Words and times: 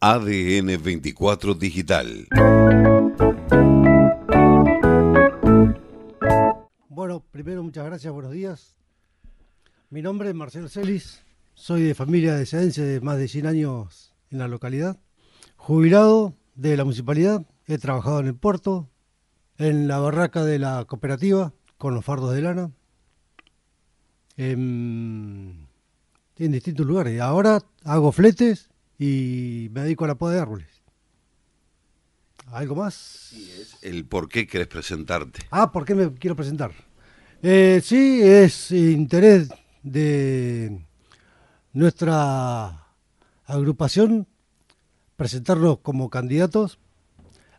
ADN 0.00 0.80
24 0.80 1.54
Digital. 1.54 2.28
Bueno, 6.88 7.24
primero 7.32 7.64
muchas 7.64 7.84
gracias, 7.84 8.12
buenos 8.12 8.30
días. 8.30 8.76
Mi 9.90 10.00
nombre 10.00 10.28
es 10.28 10.36
Marcelo 10.36 10.68
Celis, 10.68 11.24
soy 11.54 11.82
de 11.82 11.96
familia 11.96 12.36
de 12.36 12.44
de 12.44 13.00
más 13.00 13.18
de 13.18 13.26
100 13.26 13.46
años 13.46 14.14
en 14.30 14.38
la 14.38 14.46
localidad. 14.46 15.00
Jubilado 15.56 16.36
de 16.54 16.76
la 16.76 16.84
municipalidad, 16.84 17.44
he 17.66 17.78
trabajado 17.78 18.20
en 18.20 18.28
el 18.28 18.36
puerto, 18.36 18.88
en 19.56 19.88
la 19.88 19.98
barraca 19.98 20.44
de 20.44 20.60
la 20.60 20.84
cooperativa, 20.84 21.52
con 21.76 21.96
los 21.96 22.04
fardos 22.04 22.32
de 22.34 22.42
lana, 22.42 22.70
en, 24.36 25.66
en 26.36 26.52
distintos 26.52 26.86
lugares. 26.86 27.20
Ahora 27.20 27.62
hago 27.82 28.12
fletes 28.12 28.70
y 28.98 29.68
me 29.72 29.82
dedico 29.82 30.04
a 30.04 30.08
la 30.08 30.16
poda 30.16 30.34
de 30.34 30.40
árboles. 30.40 30.68
¿Algo 32.50 32.74
más? 32.74 32.94
Sí, 32.94 33.50
es 33.60 33.76
el 33.82 34.06
por 34.06 34.28
qué 34.28 34.46
querés 34.46 34.68
presentarte. 34.68 35.40
Ah, 35.50 35.70
¿por 35.70 35.84
qué 35.84 35.94
me 35.94 36.12
quiero 36.14 36.34
presentar? 36.34 36.72
Eh, 37.42 37.80
sí, 37.84 38.20
es 38.22 38.70
interés 38.72 39.50
de 39.82 40.80
nuestra 41.72 42.86
agrupación 43.44 44.26
presentarnos 45.16 45.78
como 45.80 46.10
candidatos. 46.10 46.78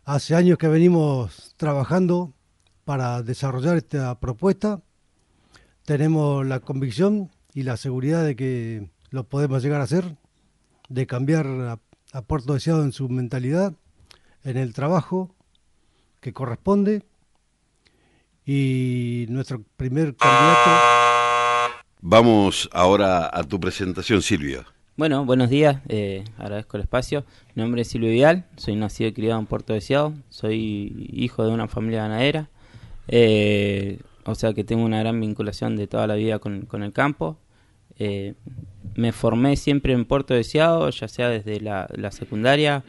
Hace 0.04 0.34
años 0.34 0.58
que 0.58 0.66
venimos 0.66 1.54
trabajando 1.56 2.32
para 2.84 3.22
desarrollar 3.22 3.76
esta 3.76 4.18
propuesta. 4.18 4.82
Tenemos 5.84 6.44
la 6.46 6.60
convicción 6.60 7.30
y 7.54 7.62
la 7.62 7.76
seguridad 7.76 8.24
de 8.24 8.34
que 8.34 8.90
lo 9.10 9.24
podemos 9.28 9.62
llegar 9.62 9.80
a 9.80 9.84
hacer, 9.84 10.16
de 10.90 11.06
cambiar 11.06 11.46
a, 11.46 11.78
a 12.12 12.22
Puerto 12.22 12.52
Deseado 12.52 12.82
en 12.82 12.92
su 12.92 13.08
mentalidad, 13.08 13.72
en 14.44 14.56
el 14.56 14.74
trabajo 14.74 15.34
que 16.20 16.32
corresponde. 16.32 17.04
Y 18.44 19.26
nuestro 19.28 19.62
primer 19.76 20.16
candidato... 20.16 20.70
Vamos 22.02 22.68
ahora 22.72 23.30
a 23.32 23.44
tu 23.44 23.60
presentación, 23.60 24.20
Silvia. 24.20 24.66
Bueno, 24.96 25.24
buenos 25.24 25.48
días, 25.48 25.80
eh, 25.88 26.24
agradezco 26.36 26.76
el 26.76 26.82
espacio. 26.82 27.24
Mi 27.54 27.62
nombre 27.62 27.82
es 27.82 27.88
Silvio 27.88 28.10
Vidal, 28.10 28.46
soy 28.56 28.74
nacido 28.74 29.08
y 29.08 29.12
criado 29.12 29.38
en 29.38 29.46
Puerto 29.46 29.72
Deseado, 29.72 30.12
soy 30.28 31.08
hijo 31.12 31.44
de 31.44 31.52
una 31.52 31.68
familia 31.68 32.02
ganadera, 32.02 32.50
eh, 33.06 34.00
o 34.24 34.34
sea 34.34 34.52
que 34.52 34.64
tengo 34.64 34.84
una 34.84 34.98
gran 34.98 35.20
vinculación 35.20 35.76
de 35.76 35.86
toda 35.86 36.06
la 36.06 36.16
vida 36.16 36.38
con, 36.38 36.62
con 36.62 36.82
el 36.82 36.92
campo. 36.92 37.38
Eh, 37.98 38.34
me 39.00 39.12
formé 39.12 39.56
siempre 39.56 39.92
en 39.92 40.04
Puerto 40.04 40.34
Deseado, 40.34 40.88
ya 40.90 41.08
sea 41.08 41.28
desde 41.28 41.60
la, 41.60 41.88
secundaria, 42.10 42.84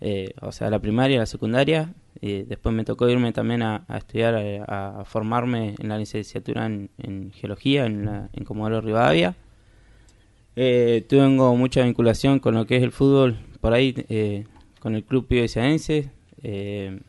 eh, 0.00 0.32
o 0.42 0.52
sea, 0.52 0.70
la 0.70 0.78
primaria, 0.80 1.18
la 1.18 1.26
secundaria. 1.26 1.94
después 2.20 2.74
me 2.74 2.84
tocó 2.84 3.08
irme 3.08 3.32
también 3.32 3.62
a, 3.62 3.84
estudiar, 3.96 4.34
a, 4.66 5.00
a, 5.00 5.04
formarme 5.04 5.74
en 5.78 5.88
la 5.88 5.98
licenciatura 5.98 6.66
en, 6.66 7.32
geología 7.32 7.86
en, 7.86 8.04
la, 8.06 8.30
en 8.32 8.44
Comodoro 8.44 8.80
Rivadavia. 8.80 9.36
Eh, 10.58 11.04
tengo 11.06 11.54
mucha 11.54 11.82
vinculación 11.84 12.38
con 12.38 12.54
lo 12.54 12.66
que 12.66 12.76
es 12.76 12.82
el 12.82 12.90
fútbol, 12.90 13.38
por 13.60 13.74
ahí, 13.74 13.94
eh, 14.08 14.44
con 14.80 14.94
el 14.94 15.04
club 15.04 15.26
eh, 16.42 17.00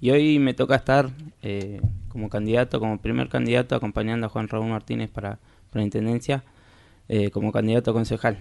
y 0.00 0.10
hoy 0.10 0.38
me 0.38 0.54
toca 0.54 0.76
estar 0.76 1.10
eh, 1.42 1.80
como 2.08 2.30
candidato, 2.30 2.80
como 2.80 2.98
primer 2.98 3.28
candidato, 3.28 3.74
acompañando 3.74 4.26
a 4.26 4.28
Juan 4.30 4.48
Raúl 4.48 4.68
Martínez 4.68 5.10
para, 5.10 5.38
para 5.70 5.80
la 5.80 5.82
intendencia, 5.82 6.42
eh, 7.12 7.30
como 7.30 7.50
candidato 7.50 7.90
a 7.90 7.94
concejal. 7.94 8.38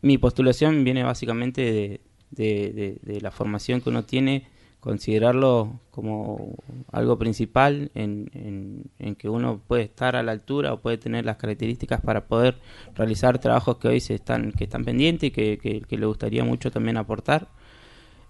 Mi 0.00 0.16
postulación 0.16 0.84
viene 0.84 1.02
básicamente 1.04 1.60
de, 1.60 2.00
de, 2.30 2.72
de, 2.72 2.98
de 3.02 3.20
la 3.20 3.30
formación 3.30 3.82
que 3.82 3.90
uno 3.90 4.04
tiene 4.04 4.48
considerarlo 4.80 5.80
como 5.90 6.56
algo 6.92 7.18
principal 7.18 7.90
en, 7.94 8.30
en, 8.32 8.90
en, 8.98 9.14
que 9.16 9.28
uno 9.28 9.60
puede 9.66 9.82
estar 9.82 10.16
a 10.16 10.22
la 10.22 10.32
altura 10.32 10.72
o 10.72 10.80
puede 10.80 10.96
tener 10.96 11.26
las 11.26 11.36
características 11.36 12.00
para 12.00 12.26
poder 12.26 12.56
realizar 12.94 13.38
trabajos 13.38 13.76
que 13.76 13.88
hoy 13.88 14.00
se 14.00 14.14
están 14.14 14.52
que 14.52 14.64
están 14.64 14.84
pendientes 14.84 15.28
y 15.28 15.30
que, 15.30 15.58
que, 15.58 15.82
que 15.82 15.98
le 15.98 16.06
gustaría 16.06 16.42
mucho 16.42 16.70
también 16.70 16.96
aportar 16.96 17.48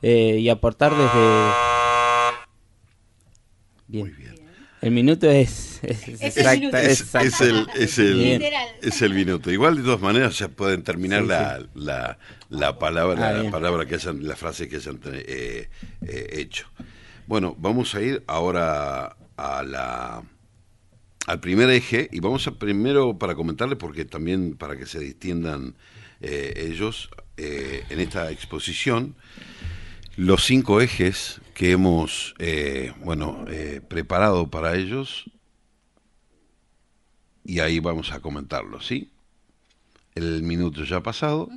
eh, 0.03 0.39
y 0.41 0.49
aportar 0.49 0.93
desde 0.93 1.51
bien. 3.87 4.05
Muy 4.05 4.11
bien. 4.11 4.35
El 4.81 4.91
minuto 4.91 5.31
es, 5.31 5.81
es, 5.83 6.09
es 6.09 6.37
exacta, 6.37 6.83
es, 6.83 7.01
es, 7.15 7.41
el, 7.41 7.67
es, 7.75 7.99
el, 7.99 8.43
es 8.83 9.03
el 9.03 9.15
minuto. 9.15 9.51
Igual 9.51 9.77
de 9.77 9.83
todas 9.83 10.01
maneras 10.01 10.39
ya 10.39 10.49
pueden 10.49 10.83
terminar 10.83 11.23
sí, 11.23 11.29
la, 11.29 11.59
sí. 11.59 11.67
la, 11.75 12.19
la, 12.51 12.79
palabra, 12.79 13.29
ah, 13.29 13.33
la 13.33 13.51
palabra 13.51 13.87
que 13.87 13.95
hayan, 13.95 14.27
la 14.27 14.37
frase 14.37 14.69
que 14.69 14.77
hayan 14.77 15.01
eh, 15.07 15.69
eh, 16.07 16.27
hecho. 16.33 16.67
Bueno, 17.27 17.57
vamos 17.59 17.95
a 17.95 18.03
ir 18.03 18.23
ahora 18.27 19.17
a 19.37 19.63
la 19.63 20.23
al 21.27 21.41
primer 21.41 21.71
eje 21.71 22.11
y 22.13 22.21
vamos 22.21 22.47
a 22.47 22.51
primero 22.59 23.19
para 23.19 23.35
comentarles 23.35 23.79
porque 23.79 24.05
también 24.05 24.55
para 24.57 24.77
que 24.77 24.85
se 24.85 24.99
distiendan 24.99 25.75
eh, 26.21 26.67
ellos 26.69 27.09
en 27.39 27.99
esta 27.99 28.31
exposición 28.31 29.17
los 30.17 30.45
cinco 30.45 30.81
ejes 30.81 31.41
que 31.55 31.71
hemos 31.71 32.35
eh, 32.39 32.93
bueno 32.99 33.45
eh, 33.49 33.81
preparado 33.87 34.51
para 34.51 34.75
ellos 34.77 35.31
y 37.45 37.61
ahí 37.61 37.79
vamos 37.79 38.13
a 38.13 38.21
comentarlo, 38.21 38.81
¿sí? 38.81 39.11
El 40.15 40.43
minuto 40.43 40.85
ya 40.85 40.97
ha 40.97 41.03
pasado. 41.03 41.49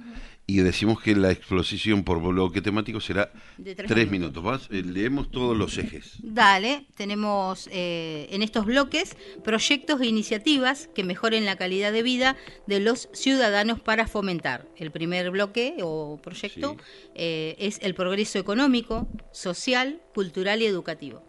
Y 0.49 0.61
decimos 0.61 1.01
que 1.01 1.13
la 1.13 1.29
exposición 1.31 2.05
por 2.05 2.21
bloque 2.21 2.61
temático 2.61 3.01
será 3.01 3.33
de 3.57 3.75
tres, 3.75 3.89
tres 3.89 4.09
minutos. 4.09 4.41
minutos. 4.41 4.69
Eh, 4.71 4.81
leemos 4.81 5.29
todos 5.29 5.57
los 5.57 5.77
ejes. 5.77 6.13
Dale, 6.23 6.85
tenemos 6.95 7.67
eh, 7.69 8.27
en 8.31 8.41
estos 8.41 8.65
bloques 8.65 9.17
proyectos 9.43 9.99
e 9.99 10.05
iniciativas 10.05 10.89
que 10.95 11.03
mejoren 11.03 11.45
la 11.45 11.57
calidad 11.57 11.91
de 11.91 12.01
vida 12.01 12.37
de 12.65 12.79
los 12.79 13.09
ciudadanos 13.11 13.81
para 13.81 14.07
fomentar. 14.07 14.65
El 14.77 14.89
primer 14.89 15.31
bloque 15.31 15.75
o 15.81 16.17
proyecto 16.23 16.77
sí. 16.79 17.09
eh, 17.15 17.55
es 17.59 17.79
el 17.81 17.93
progreso 17.93 18.39
económico, 18.39 19.05
social, 19.33 20.01
cultural 20.13 20.61
y 20.61 20.65
educativo. 20.65 21.23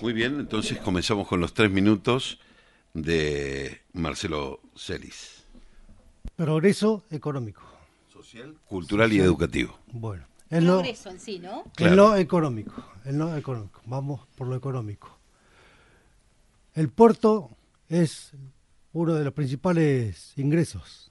Muy 0.00 0.12
bien, 0.12 0.38
entonces 0.38 0.78
comenzamos 0.78 1.26
con 1.26 1.40
los 1.40 1.52
tres 1.52 1.72
minutos 1.72 2.38
de 2.94 3.80
Marcelo 3.92 4.60
Celis. 4.76 5.35
Progreso 6.34 7.04
económico. 7.10 7.62
Social, 8.12 8.56
cultural 8.68 9.08
Social. 9.08 9.24
y 9.24 9.26
educativo. 9.26 9.78
Bueno. 9.92 10.26
En 10.48 10.66
lo, 10.66 10.74
Progreso 10.74 11.10
en 11.10 11.20
sí, 11.20 11.38
¿no? 11.38 11.64
Claro. 11.74 11.90
En 11.92 11.96
lo 11.96 12.16
económico, 12.16 12.84
en 13.04 13.18
lo 13.18 13.36
económico. 13.36 13.80
Vamos 13.86 14.26
por 14.36 14.46
lo 14.46 14.54
económico. 14.56 15.16
El 16.74 16.88
puerto 16.88 17.50
es 17.88 18.32
uno 18.92 19.14
de 19.14 19.24
los 19.24 19.32
principales 19.32 20.32
ingresos. 20.36 21.10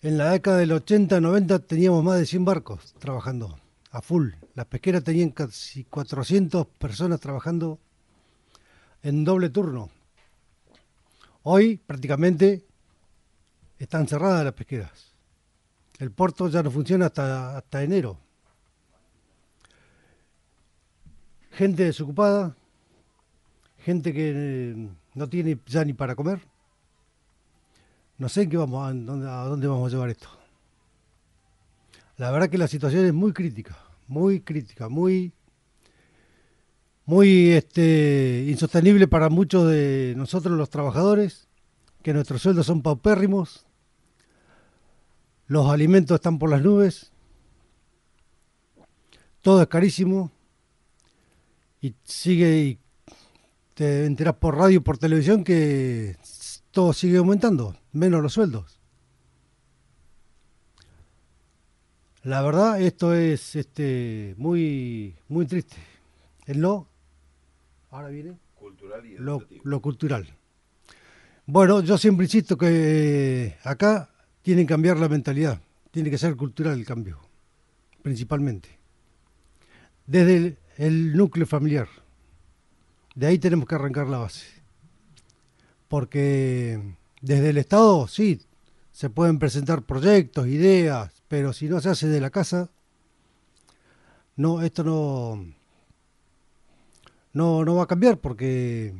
En 0.00 0.18
la 0.18 0.30
década 0.30 0.58
del 0.58 0.72
80, 0.72 1.20
90 1.20 1.60
teníamos 1.60 2.02
más 2.02 2.18
de 2.18 2.26
100 2.26 2.44
barcos 2.44 2.94
trabajando 2.98 3.58
a 3.90 4.02
full. 4.02 4.30
Las 4.54 4.66
pesqueras 4.66 5.04
tenían 5.04 5.30
casi 5.30 5.84
400 5.84 6.66
personas 6.66 7.20
trabajando 7.20 7.78
en 9.02 9.24
doble 9.24 9.50
turno. 9.50 9.90
Hoy 11.44 11.76
prácticamente 11.76 12.64
están 13.82 14.06
cerradas 14.06 14.44
las 14.44 14.54
pesqueras. 14.54 15.12
El 15.98 16.12
puerto 16.12 16.48
ya 16.48 16.62
no 16.62 16.70
funciona 16.70 17.06
hasta, 17.06 17.56
hasta 17.58 17.82
enero. 17.82 18.16
Gente 21.50 21.84
desocupada, 21.84 22.56
gente 23.78 24.12
que 24.12 24.32
eh, 24.34 24.88
no 25.14 25.28
tiene 25.28 25.58
ya 25.66 25.84
ni 25.84 25.92
para 25.92 26.14
comer. 26.14 26.40
No 28.18 28.28
sé 28.28 28.42
a 28.42 28.46
dónde 28.46 29.66
vamos 29.66 29.88
a 29.88 29.94
llevar 29.94 30.10
esto. 30.10 30.28
La 32.18 32.30
verdad 32.30 32.48
que 32.48 32.58
la 32.58 32.68
situación 32.68 33.04
es 33.04 33.12
muy 33.12 33.32
crítica, 33.32 33.76
muy 34.06 34.40
crítica, 34.40 34.88
muy 34.88 35.32
muy 37.04 37.50
este, 37.50 38.46
insostenible 38.48 39.08
para 39.08 39.28
muchos 39.28 39.68
de 39.68 40.14
nosotros 40.16 40.56
los 40.56 40.70
trabajadores, 40.70 41.48
que 42.02 42.14
nuestros 42.14 42.42
sueldos 42.42 42.66
son 42.66 42.80
paupérrimos, 42.80 43.66
los 45.46 45.70
alimentos 45.70 46.14
están 46.16 46.38
por 46.38 46.50
las 46.50 46.62
nubes, 46.62 47.12
todo 49.40 49.60
es 49.62 49.68
carísimo 49.68 50.30
y 51.80 51.94
sigue 52.04 52.58
y 52.58 52.78
te 53.74 54.06
enteras 54.06 54.36
por 54.36 54.56
radio 54.56 54.76
y 54.76 54.80
por 54.80 54.98
televisión 54.98 55.44
que 55.44 56.16
todo 56.70 56.92
sigue 56.92 57.18
aumentando, 57.18 57.76
menos 57.92 58.22
los 58.22 58.32
sueldos. 58.32 58.78
La 62.22 62.40
verdad, 62.40 62.80
esto 62.80 63.14
es 63.14 63.56
este 63.56 64.34
muy 64.38 65.16
muy 65.28 65.44
triste. 65.46 65.76
El 66.46 66.60
lo 66.60 66.86
ahora 67.90 68.08
viene 68.08 68.38
cultural 68.54 69.04
y 69.04 69.16
lo, 69.16 69.44
lo 69.64 69.82
cultural. 69.82 70.28
Bueno, 71.46 71.80
yo 71.80 71.98
siempre 71.98 72.26
insisto 72.26 72.56
que 72.56 73.56
acá 73.64 74.11
tienen 74.42 74.66
que 74.66 74.72
cambiar 74.74 74.98
la 74.98 75.08
mentalidad. 75.08 75.60
tiene 75.90 76.10
que 76.10 76.18
ser 76.18 76.36
cultural 76.36 76.78
el 76.78 76.86
cambio, 76.86 77.20
principalmente. 78.02 78.78
Desde 80.06 80.56
el, 80.78 81.16
núcleo 81.16 81.46
familiar. 81.46 81.88
De 83.14 83.26
ahí 83.26 83.38
tenemos 83.38 83.68
que 83.68 83.74
arrancar 83.74 84.08
la 84.08 84.18
base. 84.18 84.46
Porque 85.88 86.80
desde 87.20 87.50
el 87.50 87.58
Estado, 87.58 88.08
sí, 88.08 88.40
se 88.90 89.10
pueden 89.10 89.38
presentar 89.38 89.82
proyectos, 89.82 90.46
ideas, 90.46 91.12
pero 91.28 91.52
si 91.52 91.68
no 91.68 91.80
se 91.80 91.90
hace 91.90 92.08
de 92.08 92.20
la 92.20 92.30
casa, 92.30 92.70
no, 94.36 94.62
esto 94.62 94.82
no, 94.82 95.44
no, 97.34 97.64
no 97.64 97.74
va 97.74 97.82
a 97.82 97.86
cambiar 97.86 98.18
porque 98.18 98.94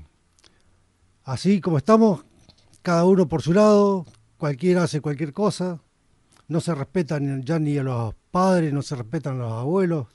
así 1.24 1.60
como 1.62 1.78
estamos, 1.78 2.24
cada 2.82 3.04
uno 3.06 3.28
por 3.28 3.40
su 3.40 3.54
lado, 3.54 4.04
cualquiera 4.42 4.82
hace 4.82 5.00
cualquier 5.00 5.32
cosa, 5.32 5.80
no 6.48 6.60
se 6.60 6.74
respetan 6.74 7.44
ya 7.44 7.60
ni 7.60 7.78
a 7.78 7.84
los 7.84 8.12
padres, 8.32 8.72
no 8.72 8.82
se 8.82 8.96
respetan 8.96 9.36
a 9.36 9.44
los 9.44 9.52
abuelos, 9.52 10.08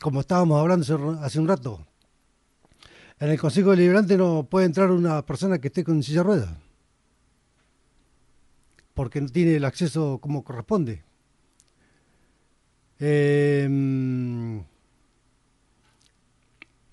como 0.00 0.22
estábamos 0.22 0.60
hablando 0.60 1.20
hace 1.20 1.38
un 1.38 1.46
rato. 1.46 1.86
En 3.20 3.30
el 3.30 3.38
Consejo 3.38 3.70
Deliberante 3.70 4.16
no 4.16 4.48
puede 4.50 4.66
entrar 4.66 4.90
una 4.90 5.24
persona 5.24 5.60
que 5.60 5.68
esté 5.68 5.84
con 5.84 6.02
silla 6.02 6.18
de 6.18 6.24
ruedas, 6.24 6.56
porque 8.92 9.20
no 9.20 9.28
tiene 9.28 9.54
el 9.54 9.64
acceso 9.66 10.18
como 10.20 10.42
corresponde. 10.42 11.04
Eh, 12.98 13.68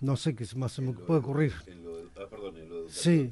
no 0.01 0.15
sé 0.15 0.35
qué 0.35 0.45
más 0.55 0.73
se 0.73 0.83
me 0.83 0.93
puede 0.93 1.21
ocurrir. 1.21 1.53
ah, 2.17 2.27
perdón, 2.29 2.57
en 2.57 2.69
lo 2.69 2.87
sí. 2.87 3.31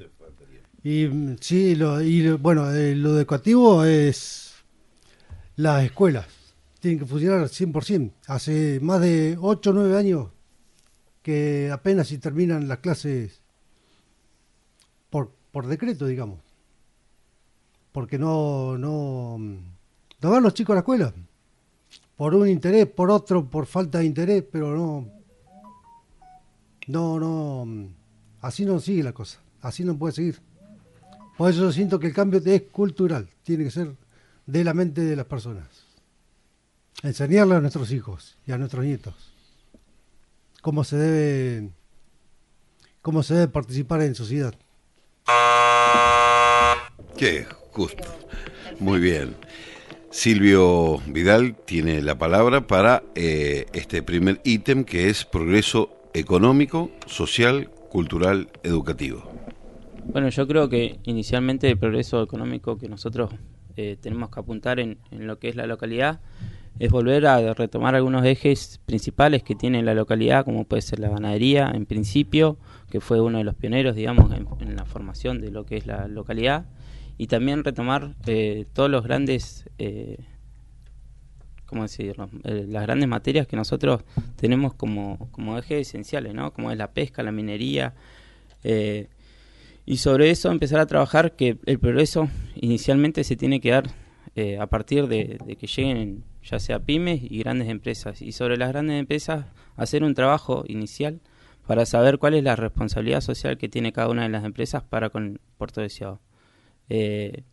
Y 0.82 1.08
sí, 1.40 1.74
lo, 1.74 2.00
y 2.00 2.30
bueno, 2.32 2.70
eh, 2.72 2.94
lo 2.94 3.16
educativo 3.16 3.84
es 3.84 4.54
las 5.56 5.84
escuelas. 5.84 6.26
Tienen 6.80 7.00
que 7.00 7.06
funcionar 7.06 7.40
al 7.40 7.48
100%. 7.48 8.12
Hace 8.26 8.78
más 8.80 9.00
de 9.00 9.36
8 9.40 9.70
o 9.70 9.72
9 9.72 9.96
años 9.98 10.28
que 11.22 11.70
apenas 11.72 12.08
si 12.08 12.18
terminan 12.18 12.68
las 12.68 12.78
clases 12.78 13.42
por, 15.10 15.30
por 15.50 15.66
decreto, 15.66 16.06
digamos. 16.06 16.38
Porque 17.92 18.18
no, 18.18 18.78
no, 18.78 19.38
no 19.38 20.30
van 20.30 20.42
los 20.42 20.54
chicos 20.54 20.72
a 20.72 20.76
la 20.76 20.80
escuela. 20.80 21.12
Por 22.16 22.34
un 22.34 22.48
interés, 22.48 22.86
por 22.86 23.10
otro, 23.10 23.44
por 23.44 23.66
falta 23.66 23.98
de 23.98 24.06
interés, 24.06 24.44
pero 24.50 24.76
no, 24.76 25.08
no, 26.86 27.20
no, 27.20 27.88
así 28.40 28.64
no 28.64 28.80
sigue 28.80 29.02
la 29.02 29.12
cosa, 29.12 29.38
así 29.60 29.84
no 29.84 29.96
puede 29.96 30.14
seguir. 30.14 30.47
Por 31.38 31.50
eso 31.50 31.72
siento 31.72 31.98
que 31.98 32.08
el 32.08 32.12
cambio 32.12 32.42
es 32.44 32.62
cultural, 32.62 33.28
tiene 33.44 33.64
que 33.64 33.70
ser 33.70 33.94
de 34.44 34.64
la 34.64 34.74
mente 34.74 35.02
de 35.02 35.16
las 35.16 35.26
personas. 35.26 35.68
Enseñarle 37.02 37.54
a 37.54 37.60
nuestros 37.60 37.92
hijos 37.92 38.36
y 38.44 38.52
a 38.52 38.58
nuestros 38.58 38.84
nietos 38.84 39.14
cómo 40.60 40.82
se 40.84 40.96
debe, 40.96 41.70
cómo 43.02 43.22
se 43.22 43.34
debe 43.34 43.48
participar 43.48 44.02
en 44.02 44.14
sociedad. 44.16 44.54
Qué 47.16 47.46
justo. 47.70 48.04
Muy 48.80 48.98
bien. 48.98 49.36
Silvio 50.10 50.98
Vidal 51.06 51.56
tiene 51.64 52.02
la 52.02 52.18
palabra 52.18 52.66
para 52.66 53.04
eh, 53.14 53.66
este 53.72 54.02
primer 54.02 54.40
ítem 54.42 54.84
que 54.84 55.08
es 55.08 55.24
progreso 55.24 55.90
económico, 56.14 56.90
social, 57.06 57.70
cultural, 57.90 58.50
educativo. 58.64 59.37
Bueno, 60.10 60.30
yo 60.30 60.48
creo 60.48 60.68
que 60.68 60.98
inicialmente 61.04 61.70
el 61.70 61.78
progreso 61.78 62.22
económico 62.22 62.78
que 62.78 62.88
nosotros 62.88 63.30
eh, 63.76 63.96
tenemos 64.00 64.30
que 64.30 64.40
apuntar 64.40 64.80
en, 64.80 64.98
lo 65.10 65.38
que 65.38 65.48
es 65.48 65.56
la 65.56 65.66
localidad 65.66 66.20
es 66.78 66.90
volver 66.90 67.26
a 67.26 67.54
retomar 67.54 67.94
algunos 67.94 68.24
ejes 68.24 68.80
principales 68.86 69.42
que 69.42 69.54
tiene 69.54 69.82
la 69.82 69.94
localidad, 69.94 70.44
como 70.44 70.64
puede 70.64 70.82
ser 70.82 71.00
la 71.00 71.08
ganadería 71.08 71.70
en 71.74 71.86
principio, 71.86 72.56
que 72.88 73.00
fue 73.00 73.20
uno 73.20 73.38
de 73.38 73.44
los 73.44 73.54
pioneros, 73.54 73.96
digamos, 73.96 74.32
en, 74.32 74.76
la 74.76 74.84
formación 74.84 75.40
de 75.40 75.50
lo 75.50 75.66
que 75.66 75.76
es 75.76 75.86
la 75.86 76.08
localidad, 76.08 76.66
y 77.18 77.26
también 77.26 77.64
retomar 77.64 78.14
eh, 78.26 78.64
todos 78.72 78.88
los 78.88 79.02
grandes 79.02 79.68
eh, 79.78 80.18
¿cómo 81.68 81.82
decirlo? 81.82 82.30
Eh, 82.44 82.64
las 82.66 82.82
grandes 82.82 83.08
materias 83.08 83.46
que 83.46 83.56
nosotros 83.56 84.02
tenemos 84.36 84.72
como, 84.72 85.28
como 85.32 85.58
ejes 85.58 85.86
esenciales, 85.86 86.32
¿no? 86.32 86.52
Como 86.52 86.70
es 86.70 86.78
la 86.78 86.92
pesca, 86.92 87.22
la 87.22 87.30
minería. 87.30 87.94
Eh, 88.64 89.08
y 89.88 89.96
sobre 89.96 90.28
eso 90.28 90.50
empezar 90.50 90.80
a 90.80 90.86
trabajar 90.86 91.34
que 91.34 91.56
el 91.64 91.78
progreso 91.78 92.28
inicialmente 92.56 93.24
se 93.24 93.36
tiene 93.36 93.58
que 93.58 93.70
dar 93.70 93.90
eh, 94.34 94.58
a 94.58 94.66
partir 94.66 95.08
de, 95.08 95.38
que 95.58 95.66
lleguen 95.66 96.24
ya 96.42 96.58
sea 96.58 96.80
pymes 96.80 97.22
y 97.22 97.38
grandes 97.38 97.70
empresas. 97.70 98.20
Y 98.20 98.32
sobre 98.32 98.58
las 98.58 98.68
grandes 98.68 99.00
empresas 99.00 99.46
hacer 99.76 100.04
un 100.04 100.12
trabajo 100.12 100.62
inicial 100.68 101.22
para 101.66 101.86
saber 101.86 102.18
cuál 102.18 102.34
es 102.34 102.44
la 102.44 102.54
responsabilidad 102.54 103.22
social 103.22 103.56
que 103.56 103.70
tiene 103.70 103.94
cada 103.94 104.10
una 104.10 104.24
de 104.24 104.28
las 104.28 104.44
empresas 104.44 104.82
para 104.82 105.08
con 105.08 105.40
Puerto 105.56 105.80
Deseado. 105.80 106.20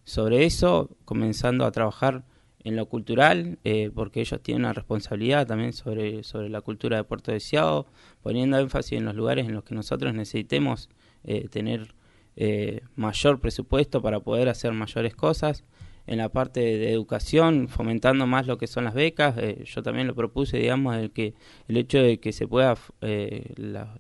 sobre 0.04 0.44
eso, 0.44 0.90
comenzando 1.06 1.66
a 1.66 1.72
trabajar 1.72 2.26
en 2.66 2.76
lo 2.76 2.88
cultural, 2.88 3.60
eh, 3.64 3.92
porque 3.96 4.20
ellos 4.20 4.42
tienen 4.44 4.64
una 4.66 4.74
responsabilidad 4.74 5.48
también 5.48 5.72
sobre, 5.72 6.26
sobre 6.26 6.50
la 6.50 6.60
cultura 6.60 6.98
de 6.98 7.06
Puerto 7.06 7.32
Deseado, 7.32 7.86
poniendo 8.22 8.60
énfasis 8.60 8.98
en 8.98 9.06
los 9.06 9.16
lugares 9.16 9.48
en 9.48 9.54
los 9.54 9.64
que 9.64 9.74
nosotros 9.74 10.14
necesitemos 10.14 10.90
eh, 11.24 11.48
tener 11.48 11.96
eh, 12.36 12.82
mayor 12.96 13.40
presupuesto 13.40 14.02
para 14.02 14.20
poder 14.20 14.50
hacer 14.50 14.72
mayores 14.74 15.16
cosas. 15.16 15.64
En 16.08 16.20
la 16.20 16.30
parte 16.30 16.60
de 16.60 16.92
educación, 16.92 17.68
fomentando 17.68 18.28
más 18.28 18.46
lo 18.46 18.60
que 18.60 18.68
son 18.68 18.84
las 18.84 18.94
becas, 18.94 19.36
yo 19.64 19.82
también 19.82 20.06
lo 20.06 20.14
propuse, 20.14 20.58
digamos, 20.58 20.96
el, 20.98 21.10
que, 21.10 21.34
el 21.68 21.78
hecho 21.78 21.98
de 21.98 22.20
que 22.20 22.32
se 22.32 22.48
pueda 22.48 22.76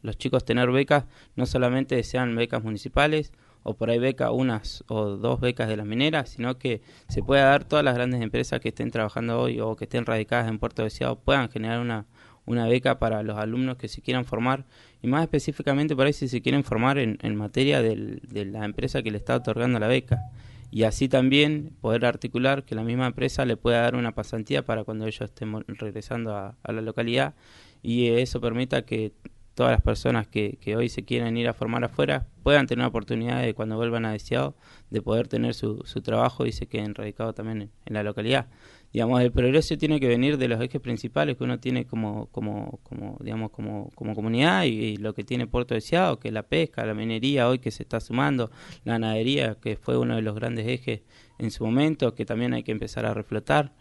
los 0.03 0.17
chicos 0.19 0.45
tener 0.45 0.69
becas, 0.69 1.05
no 1.35 1.47
solamente 1.47 2.03
sean 2.03 2.35
becas 2.35 2.63
municipales, 2.63 3.31
o 3.67 3.73
por 3.73 3.89
ahí 3.89 3.97
beca 3.97 4.29
unas 4.29 4.83
o 4.87 5.17
dos 5.17 5.39
becas 5.39 5.67
de 5.67 5.75
las 5.75 5.87
mineras, 5.87 6.29
sino 6.29 6.59
que 6.59 6.81
se 7.09 7.23
pueda 7.23 7.45
dar 7.45 7.63
todas 7.63 7.83
las 7.83 7.95
grandes 7.95 8.21
empresas 8.21 8.59
que 8.59 8.69
estén 8.69 8.91
trabajando 8.91 9.41
hoy 9.41 9.59
o 9.59 9.75
que 9.75 9.85
estén 9.85 10.05
radicadas 10.05 10.47
en 10.47 10.59
Puerto 10.59 10.83
Deseado 10.83 11.17
puedan 11.19 11.49
generar 11.49 11.79
una, 11.79 12.05
una 12.45 12.67
beca 12.67 12.99
para 12.99 13.23
los 13.23 13.39
alumnos 13.39 13.77
que 13.77 13.87
se 13.87 14.03
quieran 14.03 14.23
formar 14.23 14.65
y 15.05 15.07
más 15.07 15.21
específicamente 15.21 15.95
por 15.95 16.07
ahí 16.07 16.13
si 16.13 16.27
se 16.27 16.41
quieren 16.41 16.63
formar 16.63 16.97
en, 16.97 17.35
materia 17.35 17.79
de 17.83 18.45
la 18.45 18.65
empresa 18.65 19.03
que 19.03 19.11
le 19.11 19.17
está 19.17 19.35
otorgando 19.35 19.77
la 19.77 19.87
beca 19.87 20.19
y 20.71 20.81
así 20.81 21.07
también 21.07 21.75
poder 21.79 22.07
articular 22.07 22.63
que 22.63 22.73
la 22.73 22.83
misma 22.83 23.05
empresa 23.05 23.45
le 23.45 23.55
pueda 23.55 23.81
dar 23.81 23.93
una 23.93 24.15
pasantía 24.15 24.65
para 24.65 24.83
cuando 24.83 25.05
ellos 25.05 25.21
estén 25.21 25.63
regresando 25.67 26.35
a, 26.35 26.57
la 26.63 26.81
localidad 26.81 27.35
y 27.83 28.07
eso 28.07 28.41
permita 28.41 28.81
que 28.81 29.13
todas 29.53 29.73
las 29.73 29.81
personas 29.81 30.25
que, 30.25 30.57
que, 30.59 30.75
hoy 30.75 30.89
se 30.89 31.05
quieren 31.05 31.37
ir 31.37 31.47
a 31.49 31.53
formar 31.53 31.83
afuera 31.83 32.25
puedan 32.41 32.65
tener 32.65 32.81
la 32.81 32.87
oportunidad 32.87 33.43
de 33.43 33.53
cuando 33.53 33.75
vuelvan 33.75 34.05
a 34.05 34.11
deseado 34.11 34.55
de 34.89 35.03
poder 35.03 35.27
tener 35.27 35.53
su, 35.53 35.83
su 35.85 36.01
trabajo 36.01 36.47
y 36.47 36.51
se 36.51 36.65
queden 36.65 36.95
radicados 36.95 37.35
también 37.35 37.69
en, 37.85 37.93
la 37.93 38.01
localidad. 38.01 38.47
Digamos, 38.95 39.19
el 39.19 39.33
progreso 39.33 39.77
tiene 39.77 39.99
que 39.99 40.07
venir 40.07 40.37
de 40.37 40.47
los 40.47 40.61
ejes 40.61 40.79
principales 40.79 41.35
que 41.35 41.43
uno 41.43 41.59
tiene 41.59 41.85
como, 41.85 42.27
como, 42.27 42.79
digamos, 43.19 43.51
como, 43.51 43.89
como 43.93 44.15
comunidad 44.15 44.63
y, 44.63 44.95
lo 44.95 45.13
que 45.13 45.25
tiene 45.25 45.47
Puerto 45.47 45.73
Deseado, 45.73 46.17
que 46.17 46.29
es 46.29 46.33
la 46.33 46.43
pesca, 46.43 46.85
la 46.85 46.93
minería 46.93 47.49
hoy 47.49 47.59
que 47.59 47.71
se 47.71 47.83
está 47.83 47.99
sumando, 47.99 48.51
la 48.85 48.93
ganadería, 48.93 49.55
que 49.55 49.75
fue 49.75 49.97
uno 49.97 50.15
de 50.15 50.21
los 50.21 50.33
grandes 50.33 50.65
ejes 50.65 51.01
en 51.39 51.51
su 51.51 51.65
momento, 51.65 52.15
que 52.15 52.23
también 52.23 52.53
hay 52.53 52.63
que 52.63 52.71
empezar 52.71 53.05
a 53.05 53.13
reflotar. 53.13 53.73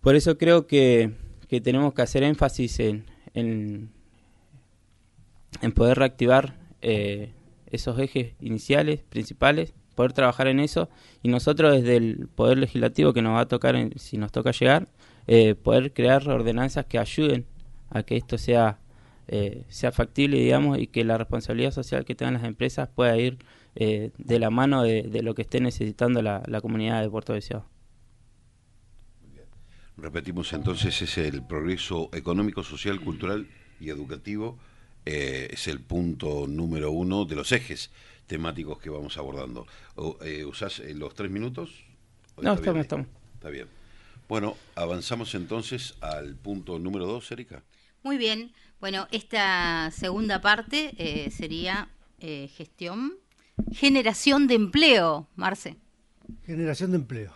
Por 0.00 0.16
eso 0.16 0.38
creo 0.38 0.66
que, 0.66 1.10
que 1.46 1.60
tenemos 1.60 1.92
que 1.92 2.00
hacer 2.00 2.22
énfasis 2.22 2.80
en, 2.80 3.04
en 3.34 3.90
en 5.60 5.72
poder 5.72 5.98
reactivar 5.98 6.56
eh, 6.80 7.32
esos 7.66 7.98
ejes 7.98 8.32
iniciales, 8.40 9.02
principales, 9.02 9.74
poder 9.94 10.12
trabajar 10.12 10.48
en 10.48 10.60
eso 10.60 10.88
y 11.22 11.28
nosotros 11.28 11.72
desde 11.72 11.96
el 11.96 12.28
Poder 12.34 12.58
Legislativo 12.58 13.12
que 13.12 13.22
nos 13.22 13.34
va 13.34 13.40
a 13.40 13.48
tocar, 13.48 13.76
si 13.96 14.18
nos 14.18 14.32
toca 14.32 14.50
llegar, 14.50 14.88
eh, 15.26 15.54
poder 15.54 15.92
crear 15.92 16.28
ordenanzas 16.28 16.86
que 16.86 16.98
ayuden 16.98 17.46
a 17.90 18.02
que 18.02 18.16
esto 18.16 18.38
sea, 18.38 18.78
eh, 19.28 19.64
sea 19.68 19.92
factible, 19.92 20.38
digamos, 20.38 20.78
y 20.78 20.86
que 20.86 21.04
la 21.04 21.18
responsabilidad 21.18 21.70
social 21.70 22.04
que 22.04 22.14
tengan 22.14 22.34
las 22.34 22.44
empresas 22.44 22.88
pueda 22.88 23.16
ir 23.16 23.38
de 23.76 24.38
la 24.38 24.50
mano 24.50 24.84
de, 24.84 25.20
lo 25.24 25.34
que 25.34 25.42
esté 25.42 25.60
necesitando 25.60 26.22
la, 26.22 26.44
la 26.46 26.60
comunidad 26.60 27.02
de 27.02 27.10
Puerto 27.10 27.32
Deseado. 27.32 27.66
Repetimos 29.96 30.52
entonces, 30.52 31.02
es 31.02 31.18
el 31.18 31.44
progreso 31.44 32.08
económico, 32.12 32.62
social, 32.62 33.00
cultural 33.00 33.48
y 33.80 33.90
educativo 33.90 34.58
eh, 35.06 35.48
es 35.52 35.68
el 35.68 35.80
punto 35.80 36.46
número 36.46 36.90
uno 36.90 37.26
de 37.26 37.36
los 37.36 37.52
ejes 37.52 37.90
temáticos 38.26 38.78
que 38.78 38.90
vamos 38.90 39.16
abordando. 39.16 39.66
Eh, 40.22 40.44
¿Usás 40.44 40.80
eh, 40.80 40.94
los 40.94 41.14
tres 41.14 41.30
minutos? 41.30 41.84
No, 42.40 42.54
estamos, 42.54 42.80
estamos. 42.80 43.06
Está 43.34 43.50
bien. 43.50 43.68
Bueno, 44.28 44.56
avanzamos 44.74 45.34
entonces 45.34 45.94
al 46.00 46.34
punto 46.34 46.78
número 46.78 47.06
dos, 47.06 47.30
Erika. 47.30 47.62
Muy 48.02 48.16
bien. 48.16 48.52
Bueno, 48.80 49.06
esta 49.12 49.90
segunda 49.90 50.40
parte 50.40 51.30
sería 51.30 51.88
gestión, 52.20 53.14
generación 53.72 54.46
de 54.46 54.54
empleo, 54.54 55.28
Marce. 55.36 55.76
Generación 56.44 56.90
de 56.92 56.96
empleo. 56.98 57.32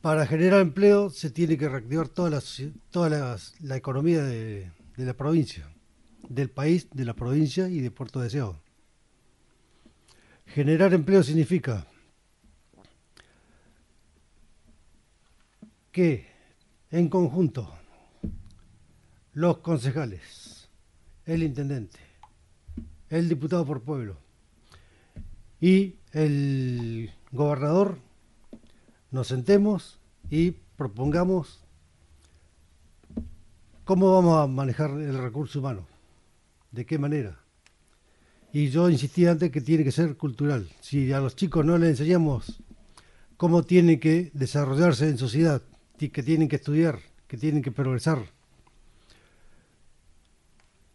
para 0.00 0.26
generar 0.26 0.60
empleo 0.60 1.10
se 1.10 1.30
tiene 1.30 1.58
que 1.58 1.68
reactivar 1.68 2.08
toda 2.08 2.30
la, 2.30 2.42
toda 2.90 3.38
la, 3.60 3.76
economía 3.76 4.22
de, 4.22 4.70
la 4.96 5.14
provincia, 5.14 5.68
del 6.28 6.50
país, 6.50 6.88
de 6.92 7.04
la 7.04 7.14
provincia 7.14 7.68
y 7.68 7.80
de 7.80 7.90
Puerto 7.90 8.20
Deseado. 8.20 8.60
Generar 10.54 10.94
empleo 10.94 11.22
significa 11.22 11.86
que 15.92 16.26
en 16.90 17.08
conjunto 17.08 17.72
los 19.32 19.58
concejales, 19.58 20.68
el 21.26 21.42
intendente, 21.42 21.98
el 23.10 23.28
diputado 23.28 23.66
por 23.66 23.82
pueblo 23.82 24.16
y 25.60 25.96
el 26.12 27.12
gobernador 27.30 27.98
nos 29.10 29.28
sentemos 29.28 29.98
y 30.30 30.52
propongamos 30.76 31.64
cómo 33.84 34.14
vamos 34.14 34.42
a 34.42 34.46
manejar 34.46 34.90
el 34.90 35.18
recurso 35.18 35.60
humano, 35.60 35.86
de 36.70 36.86
qué 36.86 36.98
manera. 36.98 37.47
Y 38.52 38.70
yo 38.70 38.88
insistí 38.88 39.26
antes 39.26 39.50
que 39.50 39.60
tiene 39.60 39.84
que 39.84 39.92
ser 39.92 40.16
cultural. 40.16 40.68
Si 40.80 41.12
a 41.12 41.20
los 41.20 41.36
chicos 41.36 41.64
no 41.64 41.76
les 41.76 41.90
enseñamos 41.90 42.62
cómo 43.36 43.62
tienen 43.62 44.00
que 44.00 44.30
desarrollarse 44.34 45.08
en 45.08 45.18
sociedad, 45.18 45.62
que 45.98 46.22
tienen 46.22 46.48
que 46.48 46.56
estudiar, 46.56 46.98
que 47.26 47.36
tienen 47.36 47.62
que 47.62 47.72
progresar, 47.72 48.18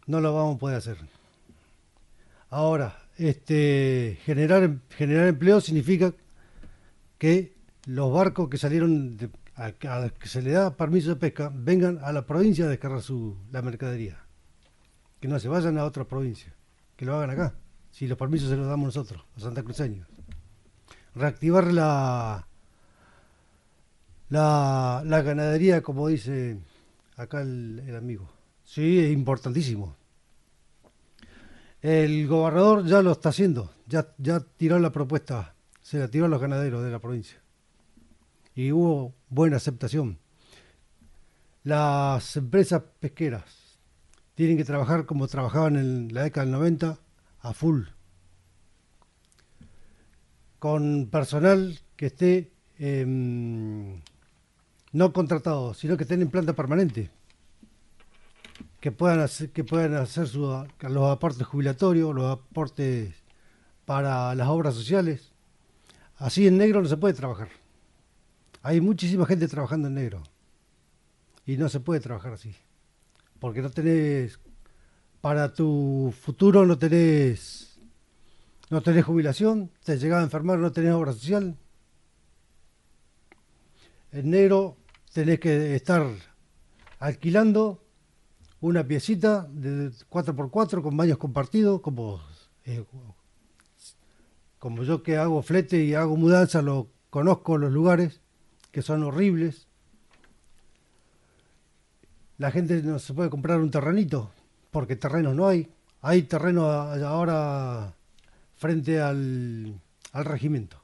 no 0.06 0.20
lo 0.20 0.34
vamos 0.34 0.56
a 0.56 0.58
poder 0.58 0.76
hacer. 0.76 0.98
Ahora, 2.50 2.98
este, 3.16 4.18
generar, 4.24 4.78
generar 4.90 5.28
empleo 5.28 5.60
significa 5.60 6.12
que 7.18 7.54
los 7.86 8.12
barcos 8.12 8.48
que 8.48 8.58
salieron 8.58 9.16
a, 9.56 9.72
que 9.72 10.28
se 10.28 10.42
le 10.42 10.50
da 10.50 10.76
permiso 10.76 11.10
de 11.10 11.16
pesca 11.16 11.50
vengan 11.54 11.98
a 12.02 12.12
la 12.12 12.26
provincia 12.26 12.64
a 12.64 12.68
descargar 12.68 13.02
su, 13.02 13.36
la 13.50 13.62
mercadería. 13.62 14.18
Que 15.20 15.28
no 15.28 15.38
se 15.38 15.48
vayan 15.48 15.78
a 15.78 15.84
otra 15.84 16.04
provincia, 16.04 16.54
que 16.96 17.04
lo 17.04 17.16
hagan 17.16 17.30
acá. 17.30 17.54
Si 17.90 18.06
los 18.06 18.18
permisos 18.18 18.48
se 18.48 18.56
los 18.56 18.66
damos 18.66 18.86
nosotros, 18.86 19.24
los 19.34 19.44
santacruceños. 19.44 20.08
Reactivar 21.14 21.72
la, 21.72 22.46
la, 24.30 25.02
la 25.04 25.22
ganadería, 25.22 25.82
como 25.82 26.08
dice 26.08 26.58
acá 27.16 27.42
el 27.42 27.94
amigo. 27.96 28.28
Sí, 28.64 28.98
es 28.98 29.12
importantísimo. 29.12 29.96
El 31.84 32.26
gobernador 32.26 32.86
ya 32.86 33.02
lo 33.02 33.12
está 33.12 33.28
haciendo, 33.28 33.70
ya, 33.86 34.08
ya 34.16 34.40
tiró 34.40 34.78
la 34.78 34.90
propuesta, 34.90 35.54
se 35.82 35.98
la 35.98 36.08
tiró 36.08 36.24
a 36.24 36.28
los 36.28 36.40
ganaderos 36.40 36.82
de 36.82 36.90
la 36.90 36.98
provincia. 36.98 37.38
Y 38.54 38.72
hubo 38.72 39.14
buena 39.28 39.58
aceptación. 39.58 40.18
Las 41.62 42.36
empresas 42.36 42.82
pesqueras 43.00 43.63
tienen 44.34 44.56
que 44.56 44.64
trabajar 44.64 45.06
como 45.06 45.28
trabajaban 45.28 45.76
en 45.76 46.12
la 46.12 46.22
década 46.22 46.44
del 46.46 46.52
90 46.52 46.98
a 47.40 47.52
full, 47.52 47.82
con 50.58 51.08
personal 51.10 51.78
que 51.96 52.06
esté 52.06 52.52
em, 52.78 54.00
no 54.92 55.12
contratado, 55.12 55.74
sino 55.74 55.96
que 55.96 56.04
esté 56.04 56.14
en 56.14 56.30
planta 56.30 56.54
permanente 56.54 57.10
que 58.84 58.92
puedan 58.92 59.20
hacer, 59.20 59.50
que 59.50 59.64
puedan 59.64 59.94
hacer 59.94 60.34
los 60.34 61.10
aportes 61.10 61.46
jubilatorios, 61.46 62.14
los 62.14 62.30
aportes 62.30 63.14
para 63.86 64.34
las 64.34 64.48
obras 64.48 64.74
sociales. 64.74 65.32
Así 66.18 66.46
en 66.46 66.58
negro 66.58 66.82
no 66.82 66.88
se 66.90 66.98
puede 66.98 67.14
trabajar. 67.14 67.48
Hay 68.62 68.82
muchísima 68.82 69.24
gente 69.24 69.48
trabajando 69.48 69.88
en 69.88 69.94
negro. 69.94 70.22
Y 71.46 71.56
no 71.56 71.70
se 71.70 71.80
puede 71.80 72.00
trabajar 72.00 72.34
así. 72.34 72.54
Porque 73.44 73.60
no 73.60 73.68
tenés, 73.68 74.40
para 75.20 75.52
tu 75.52 76.14
futuro 76.18 76.64
no 76.64 76.78
tenés, 76.78 77.78
no 78.70 78.80
tenés 78.80 79.04
jubilación, 79.04 79.70
te 79.84 79.98
llegás 79.98 80.20
a 80.20 80.24
enfermar, 80.24 80.58
no 80.58 80.72
tenés 80.72 80.94
obra 80.94 81.12
social. 81.12 81.54
En 84.12 84.30
negro 84.30 84.78
tenés 85.12 85.40
que 85.40 85.76
estar 85.76 86.06
alquilando 86.98 87.84
una 88.62 88.82
piecita 88.82 89.46
de 89.52 89.90
4x4 89.90 90.80
con 90.80 90.96
baños 90.96 91.18
compartidos, 91.18 91.82
como, 91.82 92.22
eh, 92.64 92.82
como 94.58 94.84
yo 94.84 95.02
que 95.02 95.18
hago 95.18 95.42
flete 95.42 95.84
y 95.84 95.92
hago 95.92 96.16
mudanza, 96.16 96.62
lo 96.62 96.88
conozco 97.10 97.58
los 97.58 97.70
lugares 97.70 98.22
que 98.70 98.80
son 98.80 99.02
horribles. 99.02 99.68
La 102.38 102.50
gente 102.50 102.82
no 102.82 102.98
se 102.98 103.14
puede 103.14 103.30
comprar 103.30 103.60
un 103.60 103.70
terrenito, 103.70 104.30
porque 104.70 104.96
terrenos 104.96 105.34
no 105.34 105.46
hay. 105.46 105.68
Hay 106.02 106.22
terreno 106.22 106.68
ahora 106.68 107.94
frente 108.56 109.00
al, 109.00 109.80
al 110.12 110.24
regimiento. 110.24 110.76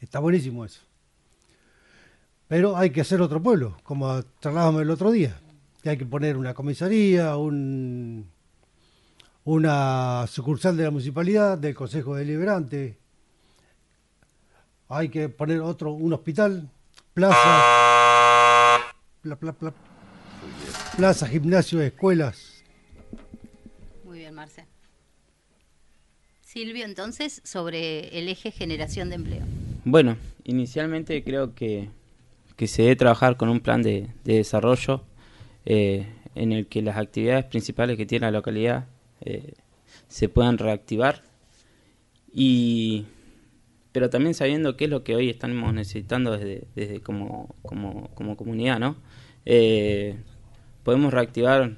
Está 0.00 0.18
buenísimo 0.18 0.64
eso. 0.64 0.80
Pero 2.48 2.76
hay 2.76 2.90
que 2.90 3.00
hacer 3.00 3.20
otro 3.20 3.42
pueblo, 3.42 3.76
como 3.82 4.20
charlábamos 4.40 4.82
el 4.82 4.90
otro 4.90 5.10
día 5.10 5.38
hay 5.90 5.98
que 5.98 6.06
poner 6.06 6.36
una 6.36 6.54
comisaría, 6.54 7.36
un, 7.36 8.30
una 9.44 10.26
sucursal 10.28 10.76
de 10.76 10.84
la 10.84 10.90
municipalidad, 10.90 11.58
del 11.58 11.74
Consejo 11.74 12.14
Deliberante, 12.14 12.98
hay 14.88 15.08
que 15.08 15.28
poner 15.28 15.60
otro, 15.60 15.92
un 15.92 16.12
hospital, 16.12 16.68
plaza, 17.14 18.78
plaza, 20.96 21.26
gimnasio, 21.26 21.80
escuelas. 21.80 22.62
Muy 24.04 24.18
bien, 24.20 24.34
Marce. 24.34 24.66
Silvio, 26.42 26.84
entonces, 26.84 27.40
sobre 27.44 28.18
el 28.18 28.28
eje 28.28 28.50
generación 28.50 29.08
de 29.08 29.14
empleo. 29.16 29.42
Bueno, 29.84 30.16
inicialmente 30.44 31.24
creo 31.24 31.54
que, 31.54 31.88
que 32.56 32.66
se 32.66 32.82
debe 32.82 32.96
trabajar 32.96 33.36
con 33.36 33.48
un 33.48 33.60
plan 33.60 33.82
de, 33.82 34.08
de 34.24 34.34
desarrollo 34.34 35.02
eh, 35.64 36.06
en 36.34 36.52
el 36.52 36.66
que 36.66 36.82
las 36.82 36.96
actividades 36.96 37.44
principales 37.46 37.96
que 37.96 38.06
tiene 38.06 38.26
la 38.26 38.32
localidad 38.32 38.86
eh, 39.22 39.54
se 40.08 40.28
puedan 40.28 40.58
reactivar 40.58 41.22
y 42.32 43.06
pero 43.92 44.08
también 44.08 44.34
sabiendo 44.34 44.76
qué 44.76 44.84
es 44.84 44.90
lo 44.90 45.04
que 45.04 45.14
hoy 45.14 45.28
estamos 45.28 45.72
necesitando 45.74 46.32
desde, 46.32 46.66
desde 46.74 47.00
como, 47.00 47.54
como, 47.60 48.08
como 48.14 48.36
comunidad, 48.38 48.78
¿no? 48.78 48.96
Eh, 49.44 50.16
podemos 50.82 51.12
reactivar 51.12 51.76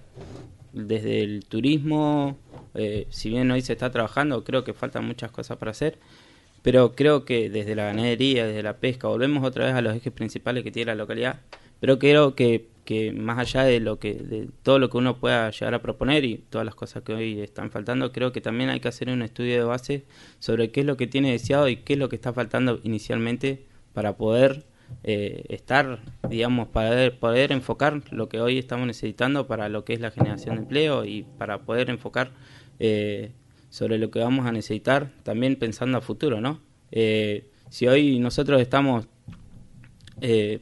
desde 0.73 1.23
el 1.23 1.45
turismo, 1.47 2.39
si 3.11 3.31
bien 3.31 3.51
hoy 3.51 3.61
se 3.63 3.75
está 3.75 3.91
trabajando, 3.91 4.43
creo 4.45 4.65
que 4.65 4.75
faltan 4.75 5.05
muchas 5.07 5.31
cosas 5.31 5.57
para 5.57 5.71
hacer, 5.71 5.99
pero 6.63 6.95
creo 6.97 7.25
que 7.25 7.49
desde 7.49 7.77
la 7.77 7.85
ganadería, 7.85 8.47
desde 8.47 8.63
la 8.63 8.79
pesca, 8.79 9.07
volvemos 9.07 9.45
otra 9.45 9.67
vez 9.67 9.75
a 9.75 9.83
los 9.83 9.95
ejes 9.95 10.13
principales 10.13 10.65
que 10.65 10.73
tiene 10.73 10.93
la 10.93 10.97
localidad, 10.97 11.41
pero 11.81 11.99
creo 11.99 12.35
que 12.35 12.67
que 12.85 13.13
más 13.13 13.39
allá 13.39 13.65
de 13.65 13.81
lo 13.81 13.99
que 13.99 14.15
de 14.15 14.49
todo 14.63 14.79
lo 14.79 14.91
que 14.91 14.99
uno 14.99 15.19
pueda 15.19 15.51
llegar 15.51 15.75
a 15.75 15.83
proponer 15.83 16.25
y 16.25 16.37
todas 16.37 16.65
las 16.65 16.75
cosas 16.75 17.03
que 17.03 17.15
hoy 17.15 17.41
están 17.41 17.71
faltando 17.71 18.13
creo 18.13 18.33
que 18.33 18.41
también 18.41 18.71
hay 18.71 18.81
que 18.81 18.89
hacer 18.89 19.09
un 19.09 19.23
estudio 19.23 19.55
de 19.55 19.65
base 19.65 20.05
sobre 20.39 20.71
qué 20.71 20.81
es 20.81 20.87
lo 20.87 20.97
que 20.97 21.07
tiene 21.07 21.33
deseado 21.33 21.69
y 21.69 21.77
qué 21.77 21.95
es 21.95 21.99
lo 21.99 22.09
que 22.09 22.17
está 22.17 22.33
faltando 22.33 22.81
inicialmente 22.85 23.65
para 23.93 24.17
poder 24.17 24.65
eh, 25.03 25.45
estar 25.49 26.01
digamos 26.29 26.69
para 26.69 27.11
poder, 27.11 27.53
enfocar 27.53 28.03
lo 28.11 28.29
que 28.29 28.41
hoy 28.41 28.59
estamos 28.59 28.87
necesitando 28.87 29.47
para 29.47 29.69
lo 29.69 29.85
que 29.85 29.95
es 29.95 30.01
la 30.01 30.11
generación 30.11 30.57
de 30.57 30.63
empleo 30.63 31.05
y 31.05 31.25
para 31.39 31.63
poder 31.63 31.91
enfocar 31.91 32.31
eh, 32.79 33.33
sobre 33.71 33.99
lo 33.99 34.11
que 34.11 34.21
vamos 34.21 34.47
a 34.47 34.53
necesitar 34.53 35.11
también 35.23 35.57
pensando 35.57 35.99
a 35.99 36.01
futuro 36.01 36.41
no 36.41 36.61
eh, 36.93 37.49
si 37.71 37.87
hoy 37.87 38.19
nosotros 38.19 38.61
estamos 38.61 39.07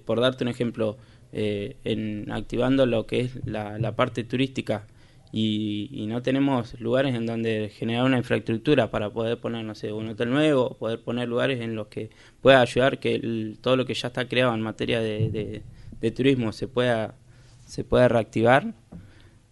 por 0.04 0.20
darte 0.20 0.42
un 0.42 0.48
ejemplo 0.48 0.96
eh, 1.34 1.76
en 1.84 2.30
activando 2.30 2.84
lo 2.84 3.06
que 3.06 3.22
es 3.22 3.46
la, 3.46 3.96
parte 3.96 4.22
turística 4.22 4.86
y, 5.34 6.04
no 6.08 6.20
tenemos 6.20 6.78
lugares 6.78 7.14
en 7.14 7.24
donde 7.24 7.70
generar 7.74 8.04
una 8.04 8.18
infraestructura 8.18 8.90
para 8.90 9.10
poder 9.10 9.38
poner, 9.40 9.64
no 9.64 9.74
sé, 9.74 9.90
un 9.92 10.08
hotel 10.08 10.30
nuevo, 10.30 10.76
poder 10.76 11.00
poner 11.02 11.26
lugares 11.26 11.60
en 11.62 11.74
los 11.74 11.86
que 11.86 12.10
pueda 12.42 12.60
ayudar 12.60 12.98
que 13.00 13.56
todo 13.62 13.76
lo 13.76 13.86
que 13.86 13.94
ya 13.94 14.08
está 14.08 14.28
creado 14.28 14.54
en 14.54 14.60
materia 14.60 15.00
de, 15.00 15.62
turismo 16.14 16.52
se 16.52 16.68
pueda, 16.68 17.14
se 17.64 17.82
pueda 17.82 18.08
reactivar, 18.08 18.74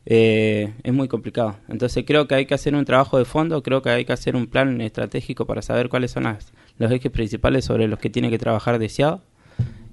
eh, 0.04 0.74
es 0.82 0.92
muy 0.92 1.08
complicado. 1.08 1.56
Entonces 1.68 2.04
creo 2.06 2.28
que 2.28 2.34
hay 2.34 2.46
que 2.46 2.54
hacer 2.54 2.74
un 2.74 2.84
trabajo 2.84 3.16
de 3.16 3.24
fondo, 3.24 3.62
creo 3.62 3.80
que 3.80 3.88
hay 3.90 4.04
que 4.04 4.12
hacer 4.12 4.36
un 4.36 4.48
plan 4.48 4.80
estratégico 4.82 5.46
para 5.46 5.62
saber 5.62 5.88
cuáles 5.88 6.10
son 6.10 6.24
las, 6.24 6.52
los 6.78 6.92
ejes 6.92 7.10
principales 7.10 7.64
sobre 7.64 7.88
los 7.88 7.98
que 7.98 8.10
tiene 8.10 8.28
que 8.28 8.38
trabajar 8.38 8.78
deseado 8.78 9.22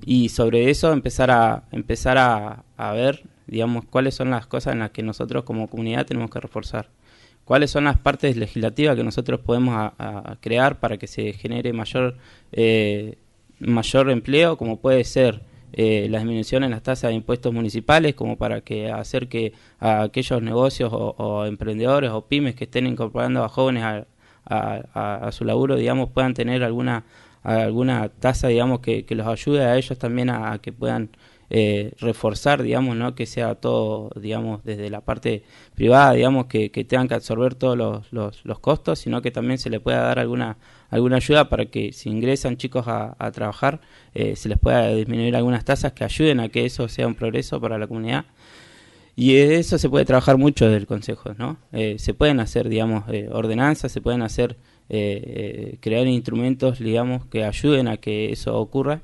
y 0.05 0.29
sobre 0.29 0.69
eso 0.69 0.91
empezar 0.91 1.31
a 1.31 1.63
empezar 1.71 2.17
a, 2.17 2.63
a, 2.75 2.91
ver 2.93 3.23
digamos 3.47 3.85
cuáles 3.85 4.15
son 4.15 4.29
las 4.29 4.47
cosas 4.47 4.73
en 4.73 4.79
las 4.79 4.91
que 4.91 5.03
nosotros 5.03 5.43
como 5.43 5.67
comunidad 5.69 6.05
tenemos 6.05 6.29
que 6.29 6.39
reforzar. 6.39 6.89
Cuáles 7.45 7.71
son 7.71 7.85
las 7.85 7.97
partes 7.97 8.35
legislativas 8.35 8.95
que 8.97 9.03
nosotros 9.03 9.39
podemos 9.39 9.93
crear 10.41 10.79
para 10.79 10.97
que 10.97 11.07
se 11.07 11.31
genere 11.33 11.71
mayor 11.71 12.17
eh, 12.51 13.17
mayor 13.59 14.09
empleo, 14.09 14.57
como 14.57 14.79
puede 14.79 15.03
ser 15.03 15.41
eh, 15.73 16.07
la 16.09 16.19
disminución 16.19 16.63
en 16.63 16.71
las 16.71 16.83
tasas 16.83 17.09
de 17.09 17.15
impuestos 17.15 17.53
municipales, 17.53 18.15
como 18.15 18.37
para 18.37 18.61
que 18.61 18.91
hacer 18.91 19.27
que 19.27 19.53
a 19.79 20.03
aquellos 20.03 20.41
negocios 20.41 20.91
o, 20.93 21.45
emprendedores 21.45 22.11
o 22.11 22.25
pymes 22.25 22.55
que 22.55 22.65
estén 22.65 22.87
incorporando 22.87 23.43
a 23.43 23.49
jóvenes 23.49 24.05
a, 24.45 25.29
su 25.31 25.43
laburo, 25.43 25.75
digamos, 25.75 26.09
puedan 26.09 26.33
tener 26.33 26.63
alguna 26.63 27.03
alguna 27.43 28.09
tasa, 28.09 28.49
digamos, 28.49 28.79
que, 28.81 29.05
los 29.09 29.27
ayude 29.27 29.63
a 29.63 29.77
ellos 29.77 29.97
también 29.97 30.29
a 30.29 30.59
que 30.59 30.73
puedan 30.73 31.09
eh, 31.49 31.93
reforzar, 31.99 32.61
digamos, 32.61 32.97
¿no? 32.97 33.15
que 33.15 33.25
sea 33.25 33.55
todo, 33.55 34.09
digamos, 34.19 34.65
desde 34.65 34.89
la 34.89 34.99
parte 34.99 35.43
privada, 35.75 36.11
digamos, 36.11 36.47
que, 36.47 36.69
tengan 36.69 37.07
que 37.07 37.13
absorber 37.13 37.55
todos 37.55 37.77
los, 37.77 38.43
los, 38.43 38.59
costos, 38.59 38.99
sino 38.99 39.21
que 39.21 39.31
también 39.31 39.57
se 39.57 39.69
les 39.69 39.79
pueda 39.79 40.01
dar 40.01 40.19
alguna, 40.19 40.57
alguna 40.89 41.17
ayuda 41.17 41.47
para 41.47 41.67
que 41.67 41.93
si 41.93 42.09
ingresan 42.09 42.57
chicos 42.57 42.85
a, 42.87 43.31
trabajar, 43.31 43.79
eh, 44.13 44.35
se 44.35 44.49
les 44.49 44.59
pueda 44.59 44.89
disminuir 44.89 45.37
algunas 45.37 45.63
tasas 45.63 45.93
que 45.93 46.03
ayuden 46.03 46.41
a 46.41 46.49
que 46.49 46.65
eso 46.65 46.89
sea 46.89 47.07
un 47.07 47.15
progreso 47.15 47.61
para 47.61 47.77
la 47.77 47.87
comunidad. 47.87 48.25
Y 49.15 49.33
de 49.33 49.55
eso 49.55 49.77
se 49.77 49.89
puede 49.89 50.05
trabajar 50.05 50.37
mucho 50.37 50.65
desde 50.65 50.77
el 50.77 50.85
Consejo, 50.85 51.33
¿no? 51.37 51.57
Eh, 51.71 51.95
se 51.97 52.13
pueden 52.13 52.39
hacer, 52.41 52.69
digamos, 52.69 53.05
ordenanzas, 53.31 53.91
se 53.91 54.01
pueden 54.01 54.21
hacer, 54.21 54.57
crear 54.89 56.07
instrumentos, 56.07 56.79
digamos, 56.79 57.25
que 57.25 57.45
ayuden 57.45 57.87
a 57.87 57.97
que 57.97 58.31
eso 58.31 58.57
ocurra 58.59 59.01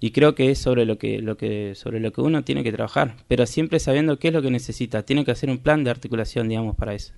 y 0.00 0.12
creo 0.12 0.34
que 0.34 0.50
es 0.50 0.58
sobre 0.58 0.84
lo 0.84 0.98
que, 0.98 1.20
lo 1.20 1.36
que, 1.36 1.74
sobre 1.74 2.00
lo 2.00 2.12
que 2.12 2.20
uno 2.20 2.44
tiene 2.44 2.62
que 2.62 2.72
trabajar, 2.72 3.16
pero 3.26 3.46
siempre 3.46 3.80
sabiendo 3.80 4.18
qué 4.18 4.28
es 4.28 4.34
lo 4.34 4.42
que 4.42 4.50
necesita. 4.50 5.02
Tiene 5.02 5.24
que 5.24 5.32
hacer 5.32 5.50
un 5.50 5.58
plan 5.58 5.84
de 5.84 5.90
articulación, 5.90 6.48
digamos, 6.48 6.76
para 6.76 6.94
eso. 6.94 7.14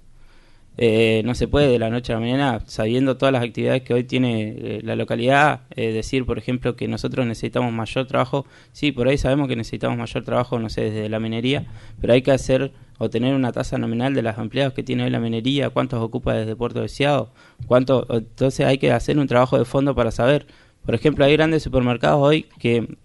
Eh, 0.83 1.21
no 1.27 1.35
se 1.35 1.47
puede 1.47 1.69
de 1.69 1.79
la 1.79 1.91
noche 1.91 2.13
a 2.13 2.17
la 2.17 2.21
mañana, 2.21 2.61
sabiendo 2.67 3.19
todas 3.19 3.33
las 3.33 3.43
actividades 3.43 3.83
que 3.83 3.93
hoy 3.93 4.05
tiene 4.05 4.55
eh, 4.57 4.81
la 4.83 4.97
localidad, 4.97 5.63
eh, 5.77 5.93
decir, 5.93 6.25
por 6.25 6.39
ejemplo, 6.39 6.75
que 6.75 6.89
nosotros 6.89 7.27
necesitamos 7.27 7.73
mayor 7.73 8.07
trabajo. 8.07 8.47
Sí, 8.73 8.93
por 8.93 9.09
ahí 9.09 9.19
sabemos 9.19 9.49
que 9.49 9.57
necesitamos 9.57 9.99
mayor 9.99 10.25
trabajo, 10.25 10.59
no 10.59 10.71
sé, 10.71 10.83
desde 10.83 11.09
la 11.11 11.21
minería, 11.21 11.67
pero 12.01 12.15
hay 12.15 12.23
que 12.23 12.31
hacer 12.33 12.73
o 12.97 13.11
tener 13.11 13.35
una 13.35 13.53
tasa 13.53 13.79
nominal 13.79 14.15
de 14.15 14.23
los 14.23 14.39
empleados 14.39 14.73
que 14.73 14.83
tiene 14.83 15.05
hoy 15.05 15.11
la 15.11 15.21
minería, 15.21 15.71
cuántos 15.71 16.01
ocupa 16.03 16.35
desde 16.35 16.57
Puerto 16.57 16.81
Deseado, 16.81 17.33
cuánto, 17.67 18.07
entonces 18.11 18.67
hay 18.67 18.79
que 18.79 18.93
hacer 18.93 19.19
un 19.19 19.27
trabajo 19.27 19.59
de 19.59 19.65
fondo 19.65 19.95
para 19.95 20.11
saber 20.11 20.47
por 20.91 20.97
ejemplo, 20.97 21.25
hay 21.25 21.35
grandes 21.35 21.63
supermercados 21.63 22.19
hoy 22.21 22.49
que, 22.59 22.99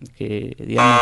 digamos 0.58 1.00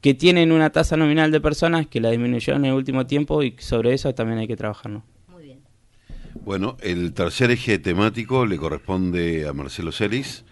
que, 0.00 0.14
tienen 0.14 0.50
una 0.50 0.70
tasa 0.70 0.96
nominal 0.96 1.30
de 1.30 1.40
personas 1.40 1.86
que 1.86 2.00
la 2.00 2.10
disminuyó 2.10 2.56
en 2.56 2.64
el 2.64 2.72
último 2.72 3.06
tiempo 3.06 3.44
y 3.44 3.54
sobre 3.60 3.94
eso 3.94 4.12
también 4.12 4.40
hay 4.40 4.48
que 4.48 4.56
trabajar, 4.56 4.90
¿no? 4.90 5.04
Muy 5.28 5.44
bien. 5.44 5.60
Bueno, 6.44 6.76
el 6.80 7.14
tercer 7.14 7.52
eje 7.52 7.78
temático 7.78 8.44
le 8.44 8.56
corresponde 8.56 9.46
a 9.46 9.52
Marcelo 9.52 9.92
Celis, 9.92 10.44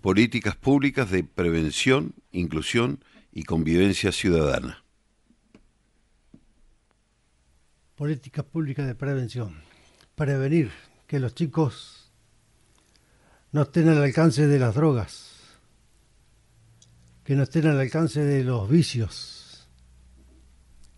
políticas 0.00 0.56
públicas 0.56 1.08
de 1.08 1.22
prevención, 1.22 2.12
inclusión 2.32 3.04
y 3.32 3.44
convivencia 3.44 4.10
ciudadana. 4.10 4.82
Políticas 7.94 8.44
públicas 8.46 8.84
de 8.84 8.96
prevención. 8.96 9.62
Prevenir 10.16 10.72
que 11.06 11.20
los 11.20 11.36
chicos 11.36 12.01
no 13.52 13.62
estén 13.62 13.88
al 13.88 14.02
alcance 14.02 14.46
de 14.46 14.58
las 14.58 14.74
drogas, 14.74 15.30
que 17.24 17.36
no 17.36 17.42
estén 17.42 17.66
al 17.66 17.78
alcance 17.78 18.20
de 18.24 18.42
los 18.44 18.68
vicios, 18.68 19.68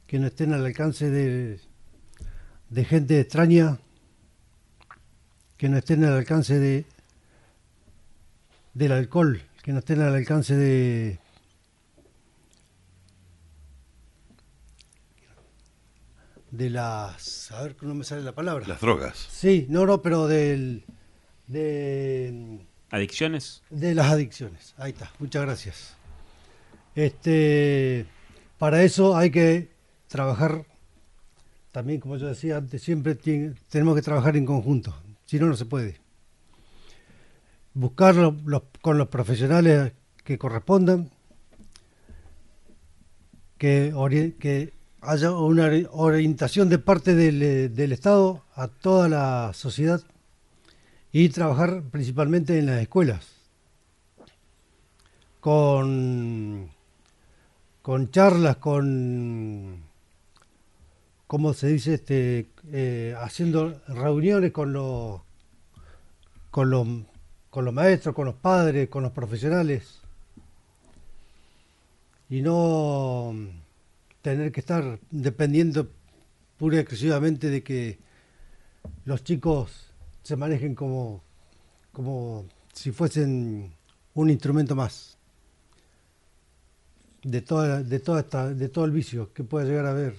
que 0.06 0.18
no 0.18 0.28
estén 0.28 0.54
al 0.54 0.64
alcance 0.64 1.11
de, 1.11 1.61
de 2.70 2.84
gente 2.84 3.20
extraña, 3.20 3.78
que 5.56 5.68
no 5.68 5.78
estén 5.78 6.04
al 6.04 6.14
alcance 6.14 6.58
de 6.58 6.87
del 8.73 8.90
alcohol, 8.92 9.40
que 9.62 9.73
no 9.73 9.78
estén 9.78 10.00
al 10.00 10.14
alcance 10.14 10.56
de 10.56 11.18
de 16.50 16.70
las 16.70 17.50
a 17.52 17.62
ver 17.62 17.76
no 17.83 17.94
me 17.94 18.05
sale 18.05 18.22
la 18.22 18.33
palabra. 18.33 18.66
Las 18.66 18.81
drogas. 18.81 19.16
Sí 19.31 19.66
no 19.68 19.87
no 19.87 20.02
pero 20.02 20.26
del 20.26 20.85
de 21.46 22.61
adicciones. 22.90 23.62
De 23.70 23.94
las 23.94 24.11
adicciones. 24.11 24.74
Ahí 24.78 24.92
está. 24.92 25.12
Muchas 25.18 25.42
gracias. 25.42 25.96
Este, 26.94 28.07
para 28.59 28.83
eso 28.83 29.16
hay 29.16 29.30
que 29.30 29.70
trabajar 30.09 30.64
también, 31.72 31.98
como 31.98 32.16
yo 32.16 32.28
decía 32.28 32.57
antes, 32.57 32.83
siempre 32.83 33.16
tenemos 33.68 33.96
que 33.96 34.02
trabajar 34.02 34.37
en 34.37 34.46
conjunto. 34.46 34.94
Si 35.26 35.40
no, 35.40 35.46
no 35.46 35.57
se 35.57 35.64
puede. 35.64 35.96
Buscar 37.72 38.14
con 38.80 38.96
los 38.96 39.09
profesionales 39.09 39.92
que 40.22 40.38
correspondan, 40.38 41.11
que, 43.59 43.92
que 44.38 44.72
haya 45.00 45.33
una 45.33 45.68
orientación 45.90 46.68
de 46.68 46.78
parte 46.78 47.16
del, 47.16 47.74
del 47.74 47.92
Estado 47.92 48.44
a 48.54 48.68
toda 48.68 49.09
la 49.09 49.50
sociedad 49.52 50.00
y 51.16 51.29
trabajar 51.29 51.85
principalmente 51.92 52.59
en 52.59 52.66
las 52.66 52.83
escuelas, 52.83 53.24
con, 55.38 56.68
con 57.83 58.11
charlas, 58.11 58.57
con, 58.57 59.85
¿cómo 61.29 61.53
se 61.55 61.68
dice? 61.68 61.94
Este, 61.94 62.48
eh, 62.72 63.14
haciendo 63.16 63.81
reuniones 63.87 64.50
con 64.50 64.72
los, 64.72 65.20
con, 66.50 66.70
los, 66.70 66.88
con 67.48 67.64
los 67.64 67.72
maestros, 67.72 68.12
con 68.12 68.24
los 68.24 68.35
padres, 68.35 68.88
con 68.88 69.05
los 69.05 69.12
profesionales, 69.12 70.00
y 72.29 72.42
no 72.42 73.37
tener 74.20 74.50
que 74.50 74.59
estar 74.59 74.98
dependiendo 75.12 75.88
pura 76.59 76.79
y 76.79 76.81
exclusivamente 76.81 77.50
de 77.50 77.62
que 77.62 78.00
los 79.05 79.22
chicos 79.22 79.84
se 80.24 80.37
manejen 80.37 80.74
como, 80.74 81.22
como 81.92 82.46
si 82.72 82.90
fuesen 82.90 83.72
un 84.14 84.30
instrumento 84.30 84.74
más 84.74 85.16
de 87.22 87.40
toda, 87.40 87.82
de 87.82 88.00
toda 88.00 88.20
esta, 88.20 88.52
de 88.52 88.68
todo 88.68 88.84
el 88.84 88.90
vicio 88.90 89.32
que 89.32 89.44
pueda 89.44 89.66
llegar 89.66 89.87
a 89.87 89.90
haber 89.90 90.16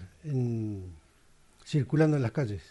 circulando 1.65 2.17
en 2.17 2.23
las 2.23 2.31
calles. 2.31 2.63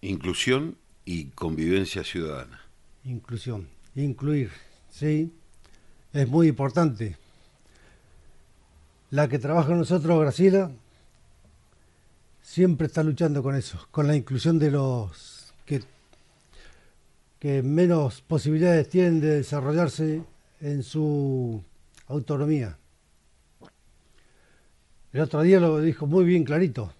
Inclusión 0.00 0.76
y 1.04 1.26
convivencia 1.26 2.02
ciudadana. 2.02 2.60
Inclusión, 3.04 3.68
incluir, 3.94 4.50
sí, 4.90 5.32
es 6.12 6.28
muy 6.28 6.48
importante. 6.48 7.16
La 9.10 9.28
que 9.28 9.38
trabaja 9.38 9.68
con 9.68 9.78
nosotros, 9.78 10.20
Graciela, 10.20 10.70
siempre 12.42 12.86
está 12.86 13.02
luchando 13.02 13.42
con 13.42 13.54
eso, 13.54 13.86
con 13.90 14.06
la 14.06 14.16
inclusión 14.16 14.58
de 14.58 14.70
los 14.70 15.52
que 15.66 15.82
que 17.42 17.60
menos 17.60 18.22
posibilidades 18.22 18.88
tienen 18.88 19.20
de 19.20 19.38
desarrollarse 19.38 20.22
en 20.60 20.84
su 20.84 21.60
autonomía. 22.06 22.78
El 25.12 25.22
otro 25.22 25.42
día 25.42 25.58
lo 25.58 25.80
dijo 25.80 26.06
muy 26.06 26.24
bien 26.24 26.44
clarito, 26.44 26.94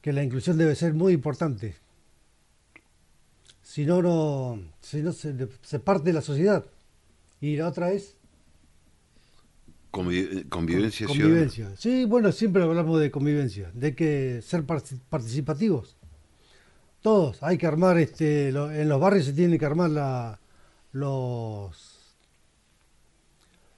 que 0.00 0.14
la 0.14 0.24
inclusión 0.24 0.56
debe 0.56 0.74
ser 0.74 0.94
muy 0.94 1.12
importante. 1.12 1.74
Si 3.62 3.84
no, 3.84 4.00
no, 4.00 4.58
si 4.80 5.02
no 5.02 5.12
se, 5.12 5.78
parte 5.80 6.04
de 6.04 6.12
la 6.14 6.22
sociedad. 6.22 6.64
Y 7.38 7.56
la 7.56 7.68
otra 7.68 7.92
es... 7.92 8.16
convivencia, 9.90 11.06
convivencia. 11.06 11.76
Sí, 11.76 12.06
bueno, 12.06 12.32
siempre 12.32 12.62
hablamos 12.62 12.98
de 12.98 13.10
convivencia, 13.10 13.70
de 13.74 13.94
que 13.94 14.40
ser 14.40 14.64
participativos 14.64 15.99
todos, 17.02 17.42
hay 17.42 17.56
que 17.56 17.66
armar, 17.66 17.98
este, 17.98 18.48
en 18.48 18.88
los 18.88 19.00
barrios 19.00 19.26
se 19.26 19.32
tienen 19.32 19.58
que 19.58 19.64
armar 19.66 19.90
la, 19.90 20.38
los, 20.92 22.16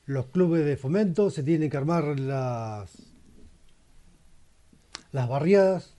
los 0.06 0.26
clubes 0.26 0.64
de 0.64 0.76
fomento, 0.76 1.30
se 1.30 1.42
tienen 1.42 1.70
que 1.70 1.76
armar 1.76 2.18
las, 2.18 2.90
las 5.12 5.28
barriadas, 5.28 5.94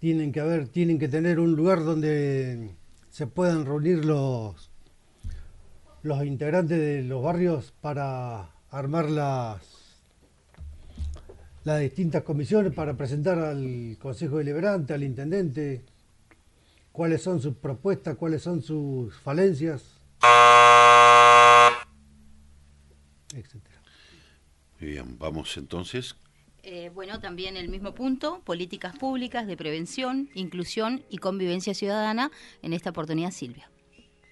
tienen 0.00 0.32
que 0.32 0.40
haber, 0.40 0.68
tienen 0.68 0.98
que 0.98 1.08
tener 1.08 1.38
un 1.38 1.54
lugar 1.54 1.84
donde 1.84 2.74
se 3.10 3.28
puedan 3.28 3.64
reunir 3.64 4.04
los, 4.04 4.70
los 6.02 6.24
integrantes 6.24 6.78
de 6.78 7.02
los 7.02 7.22
barrios 7.22 7.72
para 7.80 8.50
armar 8.70 9.08
las, 9.08 9.60
las 11.62 11.80
distintas 11.80 12.22
comisiones 12.22 12.72
para 12.72 12.96
presentar 12.96 13.38
al 13.38 13.96
Consejo 14.00 14.38
Deliberante, 14.38 14.94
al 14.94 15.04
Intendente, 15.04 15.84
cuáles 16.92 17.22
son 17.22 17.40
sus 17.40 17.56
propuestas, 17.56 18.16
cuáles 18.16 18.42
son 18.42 18.62
sus 18.62 19.14
falencias, 19.16 19.82
etcétera. 23.34 23.82
Muy 24.78 24.90
bien, 24.90 25.18
vamos 25.18 25.56
entonces. 25.56 26.14
Eh, 26.64 26.90
bueno, 26.94 27.18
también 27.18 27.56
el 27.56 27.68
mismo 27.68 27.94
punto, 27.94 28.40
políticas 28.44 28.96
públicas 28.96 29.46
de 29.48 29.56
prevención, 29.56 30.28
inclusión 30.34 31.02
y 31.10 31.18
convivencia 31.18 31.74
ciudadana, 31.74 32.30
en 32.62 32.72
esta 32.72 32.90
oportunidad 32.90 33.32
Silvia. 33.32 33.68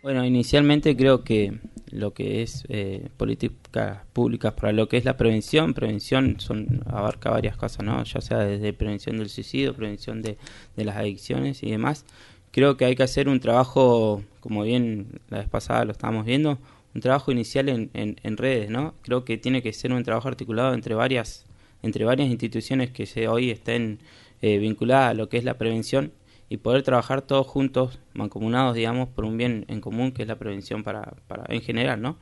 Bueno, 0.03 0.25
inicialmente 0.25 0.97
creo 0.97 1.25
que 1.25 1.59
lo 1.91 2.15
que 2.15 2.43
es 2.43 2.65
eh, 2.69 3.11
políticas 3.17 4.07
públicas 4.13 4.55
para 4.55 4.73
lo 4.73 4.89
que 4.89 4.97
es 4.97 5.05
la 5.05 5.17
prevención, 5.17 5.75
prevención 5.75 6.39
son 6.39 6.83
abarca 6.87 7.31
varias 7.31 7.57
cosas, 7.57 7.85
¿no? 7.85 8.03
Ya 8.05 8.21
sea 8.21 8.39
desde 8.39 8.73
prevención 8.73 9.19
del 9.19 9.29
suicidio, 9.29 9.75
prevención 9.75 10.23
de, 10.23 10.39
de 10.77 10.85
las 10.85 10.97
adicciones 10.97 11.63
y 11.63 11.71
demás. 11.71 12.07
Creo 12.53 12.77
que 12.77 12.85
hay 12.85 12.97
que 12.97 13.03
hacer 13.03 13.29
un 13.29 13.41
trabajo, 13.41 14.23
como 14.41 14.63
bien 14.63 15.21
la 15.29 15.39
vez 15.39 15.49
pasada 15.49 15.85
lo 15.85 15.93
estábamos 15.93 16.25
viendo, 16.25 16.59
un 16.95 17.01
trabajo 17.01 17.31
inicial 17.31 17.69
en, 17.69 17.91
en, 17.95 18.37
redes, 18.37 18.71
¿no? 18.71 18.95
Creo 19.03 19.25
que 19.25 19.39
tiene 19.39 19.63
que 19.63 19.73
ser 19.73 19.93
un 19.93 20.03
trabajo 20.03 20.29
articulado 20.29 20.75
entre 20.75 20.95
varias 20.95 21.47
entre 21.83 22.05
varias 22.05 22.29
instituciones 22.29 22.91
que 22.91 23.29
hoy 23.29 23.51
estén 23.51 24.01
eh, 24.43 24.59
vinculadas 24.59 25.13
a 25.13 25.15
lo 25.15 25.29
que 25.29 25.39
es 25.39 25.45
la 25.45 25.57
prevención 25.57 26.13
y 26.51 26.59
poder 26.59 26.83
trabajar 26.83 27.23
todos 27.23 27.47
juntos, 27.47 27.99
mancomunados, 28.13 28.75
digamos, 28.75 29.09
por 29.09 29.25
un 29.25 29.37
bien 29.39 29.65
en 29.69 29.81
común 29.81 30.13
que 30.13 30.23
es 30.23 30.29
la 30.29 30.39
prevención 30.39 30.83
para, 30.83 31.15
para 31.27 31.45
en 31.49 31.63
general, 31.63 32.03
¿no? 32.03 32.19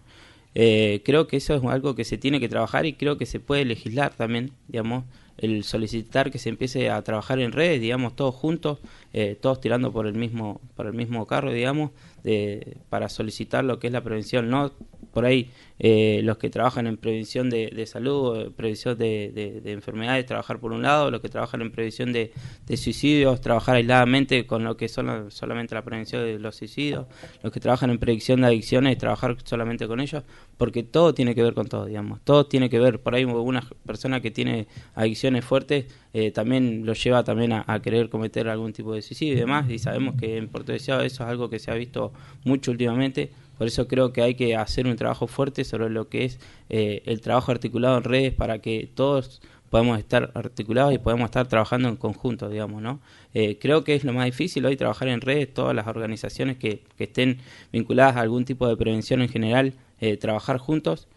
Eh, 0.55 1.03
creo 1.05 1.27
que 1.27 1.37
eso 1.37 1.55
es 1.55 1.65
algo 1.65 1.95
que 1.95 2.05
se 2.05 2.19
tiene 2.19 2.41
que 2.41 2.49
trabajar 2.49 2.85
y 2.87 2.95
creo 2.95 3.17
que 3.17 3.27
se 3.27 3.41
puede 3.41 3.65
legislar 3.65 4.15
también, 4.15 4.53
digamos, 4.67 5.05
el 5.39 5.63
solicitar 5.65 6.31
que 6.31 6.39
se 6.39 6.49
empiece 6.49 6.91
a 6.91 7.01
trabajar 7.03 7.39
en 7.39 7.53
redes, 7.53 7.81
digamos, 7.81 8.17
todos 8.17 8.35
juntos, 8.35 8.79
eh, 9.13 9.37
todos 9.41 9.61
tirando 9.61 9.93
por 9.93 10.07
el 10.07 10.15
mismo, 10.15 10.61
por 10.77 10.87
el 10.87 10.93
mismo 10.93 11.27
carro, 11.27 11.53
digamos, 11.53 11.93
de, 12.23 12.77
para 12.89 13.09
solicitar 13.09 13.65
lo 13.65 13.79
que 13.79 13.87
es 13.87 13.93
la 13.93 14.03
prevención, 14.03 14.51
no 14.51 14.73
por 15.13 15.25
ahí 15.25 15.51
eh, 15.79 16.21
los 16.25 16.39
que 16.39 16.51
trabajan 16.51 16.87
en 16.87 16.97
prevención 16.97 17.49
de, 17.51 17.87
salud, 17.87 18.53
prevención 18.53 18.99
de, 18.99 19.61
de, 19.65 19.73
enfermedades, 19.73 20.27
trabajar 20.27 20.59
por 20.59 20.73
un 20.73 20.83
lado, 20.83 21.11
los 21.11 21.21
que 21.21 21.29
trabajan 21.29 21.63
en 21.63 21.71
prevención 21.71 22.13
de, 22.13 22.33
suicidios, 22.77 23.41
trabajar 23.41 23.77
aisladamente 23.77 24.47
con 24.47 24.65
lo 24.65 24.77
que 24.77 24.89
son 24.89 25.31
solamente 25.31 25.75
la 25.75 25.83
prevención 25.83 26.23
de 26.23 26.39
los 26.39 26.57
suicidios, 26.57 27.07
los 27.43 27.53
que 27.53 27.61
trabajan 27.61 27.91
en 27.91 27.99
predicción 27.99 28.43
de 28.43 28.49
adicciones, 28.49 28.99
trabajar 28.99 29.37
solamente 29.45 29.87
con 29.89 30.01
ellos, 30.01 30.23
porque 30.57 30.83
todo 30.83 31.15
tiene 31.15 31.35
que 31.35 31.43
ver 31.43 31.55
con 31.55 31.67
todo, 31.67 31.87
digamos, 31.87 32.21
todo 32.25 32.47
tiene 32.47 32.69
que 32.69 32.79
ver, 32.79 33.01
por 33.01 33.15
ahí 33.15 33.25
una 33.25 33.67
persona 33.87 34.21
que 34.21 34.31
tiene 34.31 34.67
adicciones 34.95 35.45
fuertes 35.45 35.87
eh, 36.15 36.31
también 36.31 36.87
lo 36.87 36.95
lleva 36.95 37.23
también 37.23 37.53
a, 37.53 37.81
querer 37.83 38.09
cometer 38.09 38.49
algún 38.49 38.73
tipo 38.73 38.95
de 38.95 38.98
suicidio 39.03 39.35
y 39.35 39.37
demás, 39.37 39.71
y 39.71 39.79
sabemos 39.79 40.15
que 40.17 40.37
en 40.37 40.49
Puerto 40.49 40.73
Deseado 40.73 41.03
eso 41.03 41.25
es 41.25 41.29
algo 41.29 41.51
que 41.51 41.59
se 41.59 41.71
ha 41.71 41.75
visto 41.75 42.13
mucho 42.45 42.71
últimamente, 42.71 43.31
por 43.59 43.67
eso 43.67 43.89
creo 43.89 44.13
que 44.13 44.23
hay 44.23 44.35
que 44.35 44.57
hacer 44.57 44.87
un 44.87 44.97
trabajo 44.97 45.27
fuerte 45.27 45.65
sobre 45.65 45.91
lo 45.91 46.09
que 46.09 46.25
es 46.25 46.39
eh, 46.71 47.03
el 47.07 47.21
trabajo 47.21 47.51
articulado 47.51 47.99
en 47.99 48.05
redes 48.05 48.33
para 48.33 48.61
que 48.61 48.89
todos 48.95 49.43
podamos 49.69 49.99
estar 49.99 50.31
articulados 50.35 50.95
y 50.95 50.99
podamos 50.99 51.27
estar 51.27 51.47
trabajando 51.49 51.89
en 51.89 51.97
conjunto, 51.97 52.49
digamos, 52.49 52.81
¿no? 52.81 53.01
Eh, 53.35 53.59
creo 53.61 53.85
que 53.85 53.95
es 53.95 54.05
lo 54.05 54.13
más 54.15 54.25
difícil 54.25 54.65
hoy 54.65 54.77
trabajar 54.77 55.09
en 55.09 55.21
redes, 55.21 55.53
todas 55.53 55.75
las 55.75 55.89
organizaciones 55.89 56.57
que, 56.57 56.85
que 56.97 57.05
estén 57.05 57.39
vinculadas 57.73 58.17
a 58.17 58.21
algún 58.21 58.45
tipo 58.45 58.67
de 58.67 58.77
prevención 58.77 59.21
en 59.21 59.29
general, 59.29 59.75
eh, 60.01 60.17
trabajar 60.17 60.59
juntos, 60.59 61.09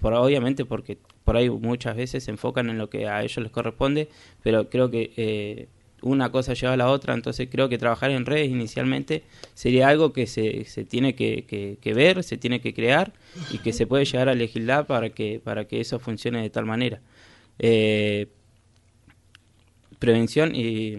por, 0.00 0.14
obviamente 0.14 0.64
porque 0.64 0.98
por 1.22 1.36
ahí 1.36 1.48
muchas 1.48 1.94
veces 1.94 2.24
se 2.24 2.32
enfocan 2.32 2.70
en 2.70 2.78
lo 2.78 2.90
que 2.90 3.06
a 3.06 3.22
ellos 3.22 3.38
les 3.38 3.52
corresponde, 3.52 4.08
pero 4.42 4.68
creo 4.68 4.90
que 4.90 5.68
una 6.02 6.30
cosa 6.30 6.54
lleva 6.54 6.72
a 6.72 6.76
la 6.76 6.88
otra, 6.88 7.14
entonces 7.14 7.48
creo 7.50 7.68
que 7.68 7.78
trabajar 7.78 8.10
en 8.10 8.26
redes 8.26 8.48
inicialmente 8.48 9.22
sería 9.54 9.88
algo 9.88 10.12
que 10.12 10.26
se, 10.26 10.64
se 10.64 10.84
tiene 10.84 11.14
que, 11.14 11.76
que, 11.80 11.94
ver, 11.94 12.22
se 12.22 12.36
tiene 12.36 12.60
que 12.60 12.74
crear 12.74 13.12
y 13.52 13.58
que 13.58 13.72
se 13.72 13.86
puede 13.86 14.04
llegar 14.04 14.28
a 14.28 14.34
legislar 14.34 14.86
para 14.86 15.10
que, 15.10 15.40
para 15.42 15.66
que 15.66 15.80
eso 15.80 15.98
funcione 15.98 16.42
de 16.42 16.50
tal 16.50 16.66
manera. 16.66 17.00
Eh, 17.58 18.28
prevención 19.98 20.54
y... 20.54 20.96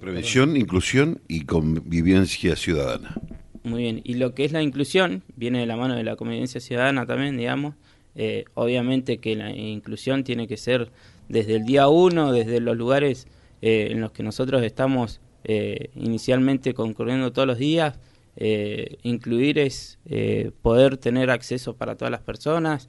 Prevención, 0.00 0.56
inclusión 0.56 1.20
y 1.28 1.44
convivencia 1.44 2.56
ciudadana. 2.56 3.14
Muy 3.62 3.82
bien, 3.82 4.00
y 4.02 4.14
lo 4.14 4.34
que 4.34 4.44
es 4.44 4.50
la 4.50 4.62
inclusión 4.62 5.22
viene 5.36 5.60
de 5.60 5.66
la 5.66 5.76
mano 5.76 5.94
de 5.94 6.02
la 6.02 6.16
convivencia 6.16 6.60
ciudadana 6.60 7.06
también, 7.06 7.36
digamos. 7.36 7.74
Eh, 8.14 8.44
obviamente 8.54 9.18
que 9.18 9.36
la 9.36 9.50
inclusión 9.50 10.24
tiene 10.24 10.46
que 10.46 10.56
ser 10.56 10.90
desde 11.28 11.56
el 11.56 11.64
día 11.64 11.88
uno, 11.88 12.32
desde 12.32 12.60
los 12.60 12.76
lugares 12.76 13.26
eh, 13.62 13.92
en 13.92 14.00
los 14.00 14.10
que 14.10 14.24
nosotros 14.24 14.60
estamos 14.64 15.20
eh, 15.44 15.90
inicialmente 15.94 16.74
concurriendo 16.74 17.32
todos 17.32 17.46
los 17.46 17.58
días. 17.58 17.98
Eh, 18.34 18.98
incluir 19.02 19.58
es 19.58 19.98
poder 20.62 20.96
tener 20.96 21.30
acceso 21.30 21.76
para 21.76 21.96
todas 21.96 22.10
las 22.10 22.22
personas, 22.22 22.88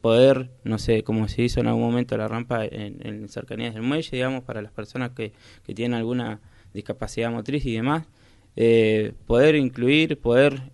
poder, 0.00 0.50
no 0.64 0.78
sé, 0.78 1.02
como 1.04 1.28
se 1.28 1.42
hizo 1.42 1.60
en 1.60 1.66
algún 1.66 1.82
momento 1.82 2.16
la 2.16 2.26
rampa 2.26 2.64
en, 2.64 3.28
cercanías 3.28 3.74
del 3.74 3.82
muelle, 3.82 4.08
digamos, 4.10 4.44
para 4.44 4.62
las 4.62 4.72
personas 4.72 5.10
que, 5.10 5.32
que 5.64 5.74
tienen 5.74 5.98
alguna 5.98 6.40
discapacidad 6.74 7.30
motriz 7.30 7.64
y 7.66 7.74
demás, 7.74 8.06
poder 9.26 9.56
incluir, 9.56 10.18
poder 10.18 10.72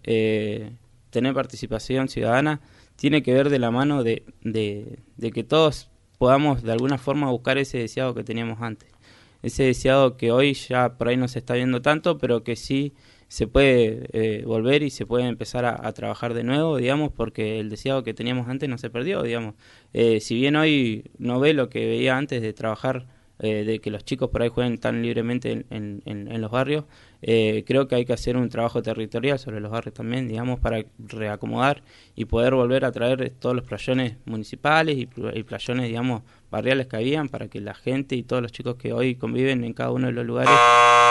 tener 1.11 1.35
participación 1.35 2.09
ciudadana, 2.09 2.61
tiene 2.97 3.23
que 3.23 3.33
ver 3.33 3.51
de 3.51 3.59
la 3.59 3.71
mano 3.71 4.05
de, 4.05 4.23
de 4.43 5.31
que 5.33 5.45
todos 5.45 5.91
podamos 6.19 6.63
de 6.63 6.73
alguna 6.73 6.99
forma 6.99 7.31
buscar 7.31 7.59
ese 7.59 7.79
deseado 7.79 8.15
que 8.15 8.25
teníamos 8.25 8.61
antes 8.61 8.98
ese 9.42 9.64
deseado 9.64 10.16
que 10.16 10.33
hoy 10.33 10.55
ya 10.55 10.96
por 10.96 11.09
ahí 11.09 11.16
no 11.16 11.29
se 11.29 11.38
está 11.38 11.55
viendo 11.55 11.83
tanto, 11.83 12.18
pero 12.18 12.42
que 12.42 12.57
sí 12.57 12.94
se 13.29 13.46
puede 13.46 14.09
eh, 14.12 14.42
volver 14.44 14.83
y 14.83 14.90
se 14.90 15.07
puede 15.07 15.27
empezar 15.27 15.64
a, 15.66 15.92
trabajar 15.92 16.35
de 16.35 16.44
nuevo, 16.44 16.79
digamos, 16.79 17.12
porque 17.12 17.61
el 17.61 17.68
deseado 17.68 18.03
que 18.03 18.14
teníamos 18.14 18.48
antes 18.48 18.68
no 18.68 18.79
se 18.79 18.90
perdió, 18.90 19.22
digamos. 19.22 19.55
Eh, 19.92 20.20
si 20.20 20.35
bien 20.35 20.57
hoy 20.57 21.11
no 21.18 21.38
ve 21.38 21.53
lo 21.53 21.68
que 21.68 21.87
veía 21.87 22.16
antes 22.16 22.40
de 22.40 22.53
trabajar, 22.55 23.07
eh, 23.38 23.64
de 23.64 23.81
que 23.81 23.90
los 23.90 24.05
chicos 24.05 24.31
por 24.31 24.42
ahí 24.42 24.48
jueguen 24.48 24.79
tan 24.79 25.03
libremente 25.03 25.64
en, 25.70 26.03
en 26.05 26.40
los 26.40 26.51
barrios, 26.51 26.85
eh, 27.20 27.64
creo 27.66 27.88
que 27.88 27.96
hay 27.96 28.05
que 28.05 28.12
hacer 28.12 28.37
un 28.37 28.48
trabajo 28.48 28.81
territorial 28.81 29.38
sobre 29.38 29.61
los 29.61 29.72
barrios 29.72 29.94
también, 29.94 30.29
digamos, 30.29 30.61
para 30.61 30.85
reacomodar 30.98 31.83
y 32.14 32.27
poder 32.27 32.55
volver 32.55 32.85
a 32.85 32.92
traer 32.92 33.31
todos 33.31 33.57
los 33.57 33.64
playones 33.64 34.16
municipales 34.24 34.96
y, 34.96 35.07
playones, 35.07 35.88
digamos, 35.88 36.22
barriales 36.51 36.87
que 36.87 36.96
habían 36.96 37.29
para 37.29 37.48
que 37.48 37.61
la 37.61 37.74
gente 37.74 38.14
y 38.14 38.22
todos 38.22 38.40
los 38.40 38.53
chicos 38.53 38.77
que 38.77 38.92
hoy 38.92 39.16
conviven 39.16 39.64
en 39.64 39.72
cada 39.72 39.90
uno 39.90 40.07
de 40.07 40.12
los 40.12 40.24
lugares 40.24 40.55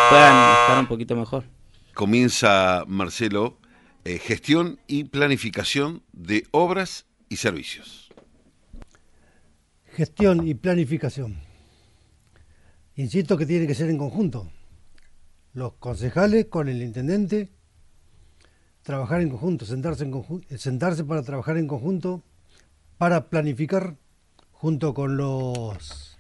puedan 0.09 0.61
estar 0.61 0.79
un 0.79 0.87
poquito 0.87 1.15
mejor. 1.15 1.43
Comienza, 1.93 2.85
Marcelo, 2.87 3.57
eh, 4.05 4.19
gestión 4.19 4.79
y 4.87 5.05
planificación 5.05 6.03
de 6.13 6.45
obras 6.51 7.05
y 7.27 7.37
servicios. 7.37 8.09
Gestión 9.93 10.47
y 10.47 10.53
planificación. 10.53 11.46
Insisto 12.97 13.37
que 13.37 13.45
tiene 13.45 13.67
que 13.67 13.75
ser 13.75 13.89
en 13.89 13.97
conjunto 13.97 14.49
los 15.53 15.73
concejales 15.73 16.45
con 16.45 16.67
el 16.67 16.83
intendente, 16.83 17.49
trabajar 18.83 19.21
en 19.21 19.29
conjunto, 19.29 19.65
sentarse, 19.65 20.03
en 20.03 20.59
sentarse 20.59 21.03
para 21.03 21.23
trabajar 21.23 21.57
en 21.57 21.67
conjunto, 21.67 22.21
para 22.99 23.29
planificar 23.29 23.95
junto 24.51 24.93
con 24.93 25.17
los 25.17 26.17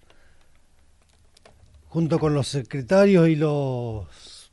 junto 1.89 2.19
con 2.19 2.33
los 2.33 2.47
secretarios 2.47 3.29
y 3.29 3.35
los 3.35 4.51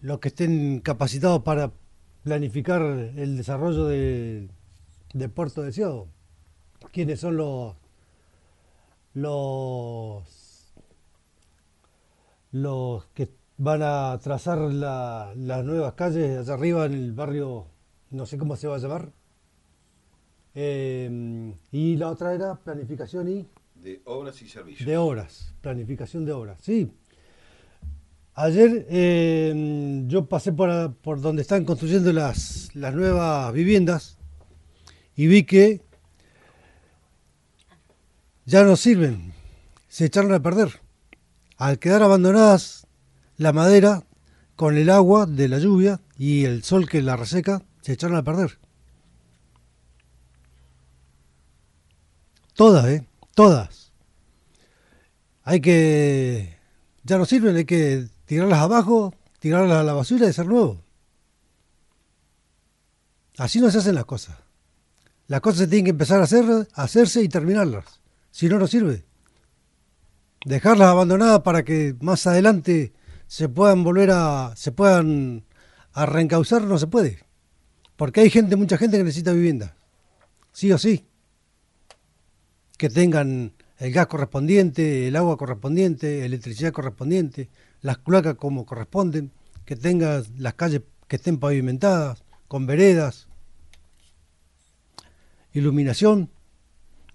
los 0.00 0.18
que 0.18 0.28
estén 0.28 0.80
capacitados 0.80 1.42
para 1.42 1.72
planificar 2.22 2.82
el 2.82 3.36
desarrollo 3.36 3.86
de, 3.86 4.48
de 5.12 5.28
Puerto 5.28 5.62
Deseado. 5.62 6.08
¿Quiénes 6.92 7.20
son 7.20 7.36
los 7.36 7.74
los 9.12 10.45
los 12.62 13.04
que 13.06 13.28
van 13.58 13.82
a 13.82 14.18
trazar 14.22 14.58
las 14.58 15.64
nuevas 15.64 15.94
calles 15.94 16.38
allá 16.38 16.54
arriba 16.54 16.86
en 16.86 16.94
el 16.94 17.12
barrio, 17.12 17.66
no 18.10 18.26
sé 18.26 18.38
cómo 18.38 18.56
se 18.56 18.66
va 18.66 18.76
a 18.76 18.78
llamar. 18.78 19.12
Eh, 20.54 21.54
y 21.72 21.96
la 21.96 22.08
otra 22.08 22.34
era 22.34 22.54
planificación 22.56 23.28
y... 23.28 23.46
De 23.74 24.00
obras 24.06 24.40
y 24.40 24.48
servicios. 24.48 24.86
De 24.86 24.96
obras, 24.96 25.54
planificación 25.60 26.24
de 26.24 26.32
obras, 26.32 26.58
sí. 26.62 26.90
Ayer 28.34 28.86
eh, 28.88 30.02
yo 30.06 30.26
pasé 30.26 30.52
por, 30.52 30.94
por, 30.96 31.20
donde 31.20 31.42
están 31.42 31.64
construyendo 31.64 32.12
las, 32.12 32.74
las 32.74 32.94
nuevas 32.94 33.52
viviendas 33.52 34.18
y 35.14 35.26
vi 35.26 35.44
que 35.44 35.82
ya 38.44 38.62
no 38.62 38.76
sirven, 38.76 39.32
se 39.88 40.06
echaron 40.06 40.32
a 40.32 40.42
perder. 40.42 40.85
Al 41.56 41.78
quedar 41.78 42.02
abandonadas 42.02 42.86
la 43.36 43.52
madera 43.52 44.04
con 44.56 44.76
el 44.76 44.90
agua 44.90 45.26
de 45.26 45.48
la 45.48 45.58
lluvia 45.58 46.00
y 46.18 46.44
el 46.44 46.62
sol 46.62 46.88
que 46.88 47.02
la 47.02 47.16
reseca, 47.16 47.62
se 47.82 47.92
echaron 47.92 48.16
a 48.16 48.24
perder. 48.24 48.58
Todas, 52.54 52.86
¿eh? 52.86 53.06
Todas. 53.34 53.92
Hay 55.44 55.60
que... 55.60 56.58
Ya 57.04 57.18
no 57.18 57.24
sirven, 57.26 57.56
hay 57.56 57.66
que 57.66 58.08
tirarlas 58.24 58.58
abajo, 58.58 59.14
tirarlas 59.38 59.78
a 59.78 59.82
la 59.82 59.92
basura 59.92 60.26
y 60.26 60.30
hacer 60.30 60.46
nuevo. 60.46 60.82
Así 63.38 63.60
no 63.60 63.70
se 63.70 63.78
hacen 63.78 63.94
las 63.94 64.06
cosas. 64.06 64.36
Las 65.28 65.40
cosas 65.40 65.60
se 65.60 65.66
tienen 65.68 65.84
que 65.84 65.90
empezar 65.90 66.20
a, 66.20 66.24
hacer, 66.24 66.44
a 66.72 66.82
hacerse 66.82 67.22
y 67.22 67.28
terminarlas. 67.28 68.00
Si 68.30 68.48
no, 68.48 68.58
no 68.58 68.66
sirve 68.66 69.05
dejarlas 70.46 70.88
abandonadas 70.88 71.40
para 71.40 71.64
que 71.64 71.96
más 72.00 72.26
adelante 72.26 72.92
se 73.26 73.48
puedan 73.48 73.82
volver 73.82 74.12
a 74.12 74.54
se 74.54 74.70
puedan 74.70 75.44
a 75.92 76.06
reencauzar 76.06 76.62
no 76.62 76.78
se 76.78 76.86
puede. 76.86 77.18
Porque 77.96 78.20
hay 78.20 78.30
gente, 78.30 78.54
mucha 78.56 78.78
gente 78.78 78.96
que 78.96 79.04
necesita 79.04 79.32
vivienda. 79.32 79.76
Sí 80.52 80.70
o 80.70 80.78
sí. 80.78 81.06
Que 82.78 82.88
tengan 82.88 83.54
el 83.78 83.92
gas 83.92 84.06
correspondiente, 84.06 85.08
el 85.08 85.16
agua 85.16 85.36
correspondiente, 85.36 86.24
electricidad 86.24 86.72
correspondiente, 86.72 87.48
las 87.80 87.98
cloacas 87.98 88.36
como 88.36 88.66
corresponden, 88.66 89.32
que 89.64 89.74
tengan 89.74 90.22
las 90.38 90.54
calles 90.54 90.82
que 91.08 91.16
estén 91.16 91.38
pavimentadas, 91.38 92.22
con 92.46 92.66
veredas, 92.66 93.26
iluminación, 95.52 96.30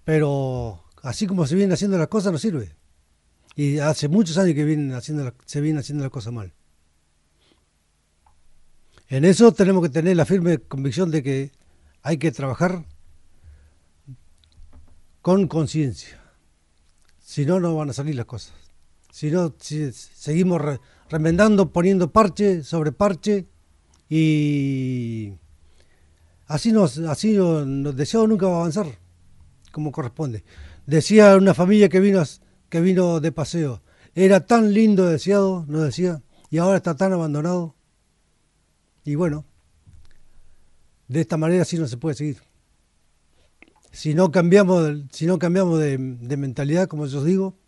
pero 0.04 0.84
así 1.02 1.26
como 1.26 1.46
se 1.46 1.54
vienen 1.54 1.72
haciendo 1.72 1.96
las 1.96 2.08
cosas 2.08 2.32
no 2.32 2.38
sirve. 2.38 2.74
Y 3.54 3.78
hace 3.78 4.08
muchos 4.08 4.38
años 4.38 4.54
que 4.54 4.64
vienen 4.64 4.92
haciendo 4.92 5.32
se 5.44 5.60
vienen 5.60 5.80
haciendo 5.80 6.04
las 6.04 6.12
cosas 6.12 6.32
mal. 6.32 6.52
En 9.08 9.24
eso 9.24 9.52
tenemos 9.52 9.82
que 9.82 9.90
tener 9.90 10.16
la 10.16 10.24
firme 10.24 10.58
convicción 10.58 11.10
de 11.10 11.22
que 11.22 11.52
hay 12.02 12.16
que 12.16 12.32
trabajar 12.32 12.84
con 15.20 15.46
conciencia. 15.48 16.20
Si 17.20 17.46
no, 17.46 17.60
no 17.60 17.76
van 17.76 17.90
a 17.90 17.92
salir 17.92 18.14
las 18.14 18.26
cosas. 18.26 18.54
Si 19.10 19.30
no, 19.30 19.54
si 19.58 19.92
seguimos 19.92 20.60
remendando, 21.10 21.70
poniendo 21.72 22.10
parche 22.10 22.62
sobre 22.62 22.92
parche 22.92 23.46
y 24.08 25.34
así 26.46 26.72
nos, 26.72 26.98
así 26.98 27.34
nos, 27.34 27.66
nunca 27.66 28.46
va 28.46 28.54
a 28.54 28.60
avanzar 28.60 28.86
como 29.70 29.92
corresponde. 29.92 30.42
Decía 30.86 31.36
una 31.36 31.52
familia 31.52 31.88
que 31.90 32.00
vino, 32.00 32.22
que 32.72 32.80
vino 32.80 33.20
de 33.20 33.32
paseo, 33.32 33.82
era 34.14 34.46
tan 34.46 34.72
lindo 34.72 35.04
deseado, 35.04 35.66
nos 35.68 35.82
decía, 35.82 36.22
y 36.48 36.56
ahora 36.56 36.78
está 36.78 36.96
tan 36.96 37.12
abandonado. 37.12 37.74
Y 39.04 39.14
bueno, 39.14 39.44
de 41.06 41.20
esta 41.20 41.36
manera 41.36 41.66
sí 41.66 41.76
no 41.76 41.86
se 41.86 41.98
puede 41.98 42.16
seguir. 42.16 42.38
Si 43.90 44.14
no 44.14 44.32
cambiamos, 44.32 45.02
si 45.10 45.26
no 45.26 45.38
cambiamos 45.38 45.80
de, 45.80 45.98
mentalidad, 45.98 46.88
como 46.88 47.04
yo 47.04 47.18
os 47.18 47.26
digo, 47.26 47.58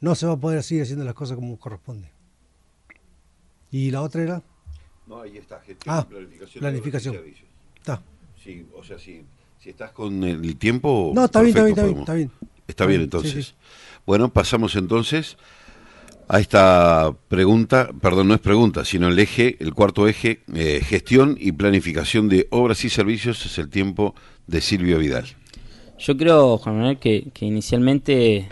no 0.00 0.14
se 0.14 0.26
va 0.26 0.34
a 0.34 0.36
poder 0.36 0.62
seguir 0.62 0.82
haciendo 0.82 1.06
las 1.06 1.14
cosas 1.14 1.36
como 1.36 1.58
corresponde. 1.58 2.10
¿Y 3.70 3.90
la 3.90 4.02
otra 4.02 4.22
era? 4.22 4.42
No, 5.06 5.22
ahí 5.22 5.38
está, 5.38 5.60
gestión 5.60 5.96
ah, 5.96 6.06
planificación. 6.06 6.60
Planificación. 6.60 7.16
Está. 7.74 8.02
Sí, 8.36 8.68
o 8.74 8.84
sea, 8.84 8.98
si, 8.98 9.24
si 9.58 9.70
estás 9.70 9.92
con 9.92 10.22
el 10.24 10.58
tiempo... 10.58 11.12
No, 11.14 11.24
está 11.24 11.40
bien, 11.40 11.56
está 11.56 11.64
bien, 11.64 11.70
está 11.70 11.84
bien, 11.86 11.98
está 12.00 12.12
bien. 12.12 12.55
Entonces. 12.68 13.54
Bueno, 14.06 14.32
pasamos 14.32 14.76
entonces 14.76 15.36
a 16.28 16.40
esta 16.40 17.14
pregunta, 17.28 17.90
perdón, 18.00 18.28
no 18.28 18.34
es 18.34 18.40
pregunta, 18.40 18.84
sino 18.84 19.08
el 19.08 19.18
eje, 19.18 19.56
el 19.60 19.74
cuarto 19.74 20.08
eje, 20.08 20.40
eh, 20.54 20.80
gestión 20.82 21.36
y 21.40 21.52
planificación 21.52 22.28
de 22.28 22.48
obras 22.50 22.84
y 22.84 22.88
servicios 22.88 23.44
es 23.46 23.58
el 23.58 23.68
tiempo 23.68 24.14
de 24.46 24.60
Silvio 24.60 24.98
Vidal. 24.98 25.26
Yo 25.98 26.16
creo, 26.16 26.58
Juan 26.58 26.76
Manuel, 26.76 26.98
que, 26.98 27.30
inicialmente 27.40 28.48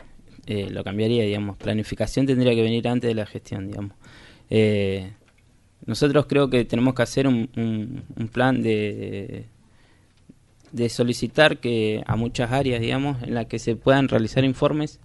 eh, 0.46 0.68
lo 0.70 0.85
cambiaría, 0.85 1.24
digamos, 1.24 1.57
planificación 1.57 2.27
tendría 2.27 2.55
que 2.55 2.62
venir 2.62 2.87
antes 2.88 3.09
de 3.09 3.14
la 3.14 3.27
gestión, 3.27 3.66
digamos. 3.66 3.96
Eh, 4.50 5.12
nosotros 5.85 6.27
creo 6.27 6.48
que 6.48 6.64
tenemos 6.64 6.94
que 6.94 7.03
hacer 7.03 7.27
un, 7.27 7.50
un, 8.16 8.29
plan 8.29 8.62
de, 8.62 9.46
de 10.74 10.88
solicitar 10.88 11.58
que 11.58 12.02
a 12.04 12.16
muchas 12.16 12.50
áreas, 12.50 12.80
digamos, 12.80 13.22
en 13.22 13.34
las 13.34 13.46
que 13.46 13.60
se 13.60 13.76
puedan 13.76 14.08
realizar 14.08 14.44
informes, 14.44 14.98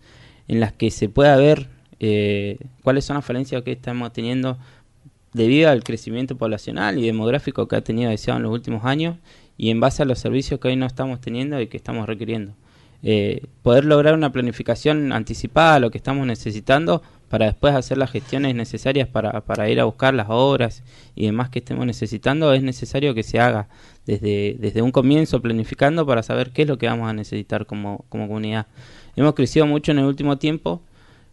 en 0.48 0.60
las 0.60 0.74
que 0.74 0.90
se 0.90 1.10
pueda 1.10 1.36
ver 1.36 1.70
eh, 2.00 2.58
cuáles 2.82 3.06
son 3.06 3.18
las 3.18 3.26
falencias 3.26 3.62
que 3.62 3.72
estamos 3.72 4.12
teniendo 4.12 4.58
debido 5.32 5.70
al 5.70 5.84
crecimiento 5.84 6.36
poblacional 6.36 6.98
y 6.98 7.06
demográfico 7.06 7.68
que 7.68 7.76
ha 7.76 7.82
tenido 7.82 8.10
deseado 8.10 8.38
en 8.38 8.44
los 8.44 8.52
últimos 8.52 8.84
años 8.84 9.18
y 9.60 9.70
en 9.70 9.80
base 9.80 10.02
a 10.02 10.06
los 10.06 10.18
servicios 10.18 10.60
que 10.60 10.70
hoy 10.70 10.76
no 10.76 10.88
estamos 10.88 11.22
teniendo 11.22 11.62
y 11.62 11.68
que 11.68 11.78
estamos 11.78 12.08
requiriendo. 12.08 12.56
Eh, 13.04 13.46
poder 13.62 13.86
lograr 13.86 14.16
una 14.16 14.32
planificación 14.32 15.14
anticipada 15.14 15.76
a 15.76 15.80
lo 15.80 15.92
que 15.92 16.00
estamos 16.00 16.26
necesitando 16.26 17.04
para 17.30 17.46
después 17.46 17.76
hacer 17.76 17.98
las 17.98 18.12
gestiones 18.12 18.56
necesarias 18.56 19.08
para, 19.08 19.42
para 19.42 19.70
ir 19.70 19.80
a 19.80 19.86
buscar 19.86 20.14
las 20.14 20.28
obras 20.30 20.84
y 21.16 21.26
demás 21.26 21.50
que 21.50 21.60
estemos 21.60 21.86
necesitando, 21.86 22.52
es 22.54 22.64
necesario 22.64 23.14
que 23.14 23.24
se 23.24 23.40
haga 23.40 23.70
desde, 24.06 24.58
desde 24.60 24.82
un 24.82 24.92
comienzo 24.92 25.42
planificando 25.42 26.06
para 26.06 26.24
saber 26.24 26.52
qué 26.52 26.64
es 26.64 26.68
lo 26.68 26.78
que 26.78 26.88
vamos 26.88 27.08
a 27.08 27.14
necesitar 27.14 27.66
como, 27.68 28.06
como 28.10 28.28
comunidad. 28.28 28.68
Hemos 29.16 29.36
crecido 29.36 29.68
mucho 29.68 29.92
en 29.92 30.00
el 30.00 30.06
último 30.06 30.38
tiempo, 30.38 30.82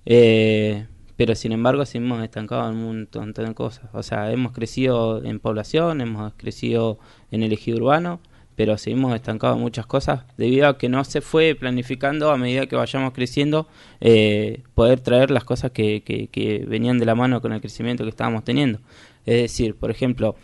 eh, 0.05 0.87
pero 1.17 1.35
sin 1.35 1.53
embargo 1.53 1.87
seguimos 1.87 2.23
estancados 2.23 2.71
en 2.71 2.77
un 2.77 2.87
montón 2.87 3.33
de 3.33 3.55
cosas. 3.55 3.89
O 3.95 4.03
sea, 4.03 4.31
hemos 4.31 4.53
crecido 4.53 5.25
en 5.25 5.41
población, 5.41 6.03
hemos 6.03 6.35
crecido 6.37 6.99
en 7.31 7.43
el 7.43 7.53
ejido 7.53 7.79
urbano, 7.79 8.21
pero 8.57 8.79
seguimos 8.79 9.14
estancados 9.14 9.59
muchas 9.59 9.87
cosas 9.87 10.25
debido 10.37 10.69
a 10.69 10.79
que 10.79 10.88
no 10.88 11.05
se 11.05 11.21
fue 11.21 11.55
planificando 11.55 12.31
a 12.31 12.37
medida 12.37 12.66
que 12.66 12.77
vayamos 12.77 13.12
creciendo 13.12 13.69
eh, 14.01 14.62
poder 14.75 15.01
traer 15.01 15.31
las 15.31 15.45
cosas 15.45 15.71
que, 15.71 16.03
que 16.03 16.64
venían 16.66 16.99
de 16.99 17.07
la 17.07 17.14
mano 17.14 17.40
con 17.40 17.53
el 17.53 17.61
crecimiento 17.61 18.05
que 18.05 18.11
estábamos 18.11 18.45
teniendo. 18.45 18.81
Es 19.27 19.42
decir, 19.42 19.75
por 19.75 19.90
ejemplo, 19.90 20.37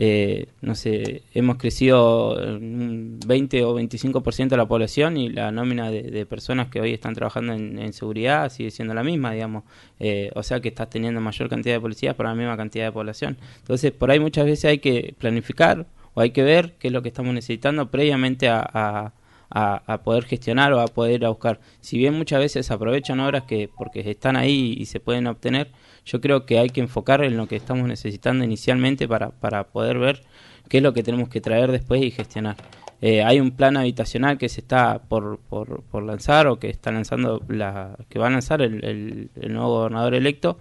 eh, 0.00 0.46
no 0.60 0.76
sé, 0.76 1.24
hemos 1.34 1.56
crecido 1.56 2.36
un 2.36 3.18
20 3.26 3.64
o 3.64 3.74
25% 3.76 4.48
de 4.48 4.56
la 4.56 4.68
población 4.68 5.16
y 5.16 5.28
la 5.28 5.50
nómina 5.50 5.90
de, 5.90 6.24
personas 6.24 6.68
que 6.68 6.80
hoy 6.80 6.92
están 6.92 7.14
trabajando 7.14 7.52
en, 7.52 7.92
seguridad 7.92 8.48
sigue 8.50 8.70
siendo 8.70 8.94
la 8.94 9.02
misma, 9.02 9.32
digamos. 9.32 9.64
Eh, 9.98 10.30
o 10.36 10.44
sea 10.44 10.60
que 10.60 10.68
estás 10.68 10.88
teniendo 10.88 11.20
mayor 11.20 11.48
cantidad 11.48 11.74
de 11.74 11.80
policías 11.80 12.14
para 12.14 12.28
la 12.30 12.36
misma 12.36 12.56
cantidad 12.56 12.86
de 12.86 12.92
población. 12.92 13.38
Entonces, 13.58 13.90
por 13.90 14.12
ahí 14.12 14.20
muchas 14.20 14.46
veces 14.46 14.66
hay 14.66 14.78
que 14.78 15.14
planificar 15.18 15.86
hay 16.20 16.30
que 16.30 16.42
ver 16.42 16.74
qué 16.78 16.88
es 16.88 16.92
lo 16.92 17.02
que 17.02 17.08
estamos 17.08 17.34
necesitando 17.34 17.90
previamente 17.90 18.48
a, 18.48 19.12
a, 19.50 19.98
poder 20.04 20.24
gestionar 20.24 20.72
o 20.72 20.80
a 20.80 20.86
poder 20.86 21.24
a 21.24 21.30
buscar. 21.30 21.60
Si 21.80 21.98
bien 21.98 22.14
muchas 22.14 22.40
veces 22.40 22.70
aprovechan 22.70 23.20
obras 23.20 23.44
que 23.44 23.68
porque 23.76 24.08
están 24.08 24.36
ahí 24.36 24.74
y 24.78 24.86
se 24.86 25.00
pueden 25.00 25.26
obtener, 25.26 25.70
yo 26.04 26.20
creo 26.20 26.46
que 26.46 26.58
hay 26.58 26.70
que 26.70 26.80
enfocar 26.80 27.24
en 27.24 27.36
lo 27.36 27.46
que 27.48 27.56
estamos 27.56 27.86
necesitando 27.88 28.44
inicialmente 28.44 29.08
para, 29.08 29.30
para 29.30 29.64
poder 29.68 29.98
ver 29.98 30.22
qué 30.68 30.78
es 30.78 30.82
lo 30.82 30.92
que 30.92 31.02
tenemos 31.02 31.28
que 31.28 31.40
traer 31.40 31.72
después 31.72 32.02
y 32.02 32.10
gestionar. 32.10 32.56
Eh, 33.00 33.22
hay 33.22 33.38
un 33.38 33.52
plan 33.52 33.76
habitacional 33.76 34.38
que 34.38 34.48
se 34.48 34.60
está 34.60 35.00
por, 35.08 35.38
por, 35.38 35.82
por, 35.84 36.02
lanzar 36.02 36.48
o 36.48 36.58
que 36.58 36.68
está 36.68 36.90
lanzando 36.90 37.40
la, 37.48 37.96
que 38.08 38.18
va 38.18 38.26
a 38.26 38.30
lanzar 38.30 38.60
el, 38.60 39.30
el, 39.36 39.52
nuevo 39.52 39.68
gobernador 39.68 40.14
electo 40.14 40.58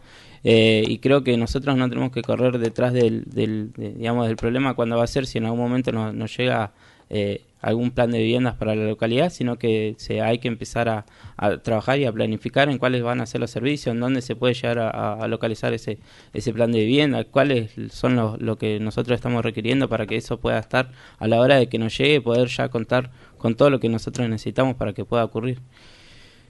eh, 0.50 0.82
y 0.88 1.00
creo 1.00 1.26
que 1.26 1.36
nosotros 1.36 1.76
no 1.76 1.90
tenemos 1.90 2.10
que 2.10 2.22
correr 2.22 2.58
detrás 2.58 2.94
del, 2.94 3.26
del 3.26 3.74
digamos 3.76 4.28
del 4.28 4.38
problema 4.38 4.76
cuando 4.76 4.96
va 4.96 5.04
a 5.04 5.08
ser 5.08 5.26
si 5.26 5.40
en 5.40 5.44
algún 5.44 5.60
momento 5.60 5.92
nos, 5.92 6.14
nos 6.14 6.38
llega 6.38 6.72
eh, 7.10 7.44
algún 7.60 7.92
plan 7.92 8.12
de 8.12 8.20
viviendas 8.20 8.56
para 8.56 8.74
la 8.74 8.86
localidad, 8.86 9.30
sino 9.30 9.58
que 9.58 9.96
se, 9.98 10.22
hay 10.22 10.40
que 10.40 10.48
empezar 10.48 10.88
a, 10.88 11.06
trabajar 11.64 12.00
y 12.00 12.06
a 12.06 12.14
planificar 12.14 12.70
en 12.70 12.78
cuáles 12.78 13.04
van 13.04 13.20
a 13.20 13.26
ser 13.26 13.42
los 13.42 13.52
servicios, 13.52 13.94
en 13.94 14.00
dónde 14.00 14.22
se 14.22 14.38
puede 14.38 14.54
llegar 14.54 14.80
a, 14.80 15.28
localizar 15.28 15.74
ese, 15.74 16.00
ese 16.32 16.54
plan 16.54 16.72
de 16.72 16.80
vivienda, 16.80 17.26
cuáles 17.26 17.72
son 17.90 18.16
los, 18.16 18.42
lo 18.42 18.58
que 18.58 18.80
nosotros 18.80 19.16
estamos 19.16 19.44
requiriendo 19.44 19.90
para 19.90 20.08
que 20.08 20.16
eso 20.16 20.40
pueda 20.40 20.60
estar 20.60 20.92
a 21.20 21.28
la 21.28 21.42
hora 21.42 21.58
de 21.58 21.68
que 21.68 21.78
nos 21.78 21.98
llegue, 21.98 22.22
poder 22.22 22.48
ya 22.48 22.70
contar 22.70 23.12
con 23.38 23.56
todo 23.56 23.70
lo 23.70 23.82
que 23.82 23.90
nosotros 23.90 24.30
necesitamos 24.30 24.78
para 24.78 24.94
que 24.94 25.04
pueda 25.04 25.26
ocurrir. 25.26 25.60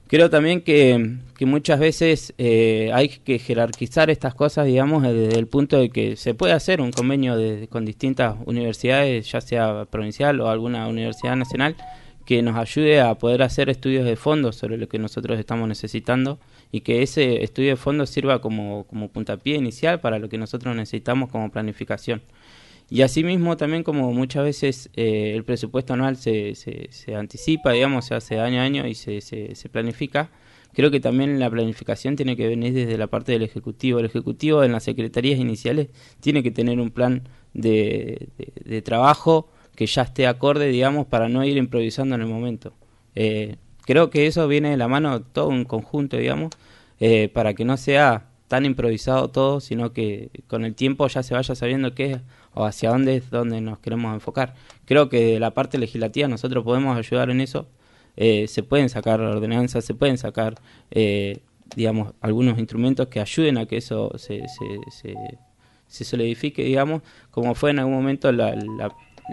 Creo 0.08 0.30
también 0.30 0.62
que, 0.62 1.18
muchas 1.40 1.78
veces 1.78 2.32
eh, 2.38 2.90
hay 2.94 3.10
que 3.10 3.38
jerarquizar 3.38 4.08
estas 4.08 4.34
cosas, 4.34 4.64
digamos, 4.64 5.02
desde 5.02 5.38
el 5.38 5.46
punto 5.46 5.78
de 5.78 5.90
que 5.90 6.16
se 6.16 6.32
puede 6.32 6.54
hacer 6.54 6.80
un 6.80 6.92
convenio 6.92 7.36
con 7.68 7.84
distintas 7.84 8.36
universidades, 8.46 9.30
ya 9.30 9.42
sea 9.42 9.84
provincial 9.84 10.40
o 10.40 10.48
alguna 10.48 10.88
universidad 10.88 11.36
nacional, 11.36 11.76
que 12.24 12.40
nos 12.40 12.56
ayude 12.56 13.02
a 13.02 13.16
poder 13.16 13.42
hacer 13.42 13.68
estudios 13.68 14.06
de 14.06 14.16
fondo 14.16 14.52
sobre 14.52 14.78
lo 14.78 14.88
que 14.88 14.98
nosotros 14.98 15.38
estamos 15.38 15.68
necesitando 15.68 16.38
y 16.72 16.80
que 16.80 17.02
ese 17.02 17.42
estudio 17.42 17.70
de 17.70 17.76
fondo 17.76 18.06
sirva 18.06 18.40
como, 18.40 18.84
como 18.84 19.08
puntapié 19.08 19.56
inicial 19.56 20.00
para 20.00 20.18
lo 20.18 20.30
que 20.30 20.38
nosotros 20.38 20.74
necesitamos 20.74 21.28
como 21.30 21.50
planificación. 21.50 22.22
Y 22.90 23.02
asimismo 23.02 23.56
también 23.56 23.82
como 23.82 24.12
muchas 24.12 24.44
veces 24.44 24.90
eh, 24.94 25.34
el 25.34 25.44
presupuesto 25.44 25.92
anual 25.92 26.16
se, 26.16 26.54
se, 26.54 27.14
anticipa, 27.14 27.72
digamos, 27.72 28.06
se 28.06 28.14
hace 28.14 28.40
año 28.40 28.60
a 28.60 28.64
año 28.64 28.86
y 28.86 28.94
se, 28.94 29.20
se, 29.20 29.54
se, 29.54 29.68
planifica, 29.68 30.30
creo 30.72 30.90
que 30.90 30.98
también 30.98 31.38
la 31.38 31.50
planificación 31.50 32.16
tiene 32.16 32.34
que 32.34 32.48
venir 32.48 32.72
desde 32.72 32.96
la 32.96 33.06
parte 33.06 33.32
del 33.32 33.42
Ejecutivo. 33.42 33.98
El 33.98 34.06
Ejecutivo 34.06 34.64
en 34.64 34.72
las 34.72 34.84
secretarías 34.84 35.38
iniciales 35.38 35.88
tiene 36.20 36.42
que 36.42 36.50
tener 36.50 36.80
un 36.80 36.90
plan 36.90 37.28
de, 37.52 38.28
de, 38.64 38.80
trabajo 38.80 39.48
que 39.74 39.86
ya 39.86 40.02
esté 40.02 40.26
acorde, 40.26 40.68
digamos, 40.68 41.06
para 41.06 41.28
no 41.28 41.44
ir 41.44 41.58
improvisando 41.58 42.14
en 42.14 42.22
el 42.22 42.26
momento. 42.26 42.72
Eh, 43.14 43.56
creo 43.84 44.08
que 44.08 44.26
eso 44.26 44.48
viene 44.48 44.70
de 44.70 44.76
la 44.78 44.88
mano 44.88 45.22
todo 45.22 45.48
un 45.48 45.64
conjunto, 45.64 46.16
digamos, 46.16 46.52
eh, 47.00 47.28
para 47.28 47.52
que 47.52 47.66
no 47.66 47.76
sea 47.76 48.28
tan 48.48 48.64
improvisado 48.64 49.28
todo, 49.28 49.60
sino 49.60 49.92
que 49.92 50.30
con 50.46 50.64
el 50.64 50.74
tiempo 50.74 51.06
ya 51.06 51.22
se 51.22 51.34
vaya 51.34 51.54
sabiendo 51.54 51.94
qué 51.94 52.12
es 52.12 52.20
o 52.58 52.64
hacia 52.64 52.90
dónde 52.90 53.16
es 53.16 53.30
donde 53.30 53.60
nos 53.60 53.78
queremos 53.78 54.12
enfocar. 54.12 54.54
Creo 54.84 55.08
que 55.08 55.34
de 55.34 55.40
la 55.40 55.52
parte 55.52 55.78
legislativa 55.78 56.26
nosotros 56.26 56.64
podemos 56.64 56.96
ayudar 56.98 57.30
en 57.30 57.40
eso. 57.40 57.68
Eh, 58.16 58.48
se 58.48 58.64
pueden 58.64 58.88
sacar 58.88 59.20
ordenanzas, 59.20 59.84
se 59.84 59.94
pueden 59.94 60.18
sacar, 60.18 60.56
eh, 60.90 61.38
digamos, 61.76 62.14
algunos 62.20 62.58
instrumentos 62.58 63.06
que 63.06 63.20
ayuden 63.20 63.58
a 63.58 63.66
que 63.66 63.76
eso 63.76 64.10
se, 64.18 64.42
se, 64.90 65.14
se 65.86 66.04
solidifique, 66.04 66.64
digamos, 66.64 67.02
como 67.30 67.54
fue 67.54 67.70
en 67.70 67.78
algún 67.78 67.94
momento 67.94 68.32
la, 68.32 68.56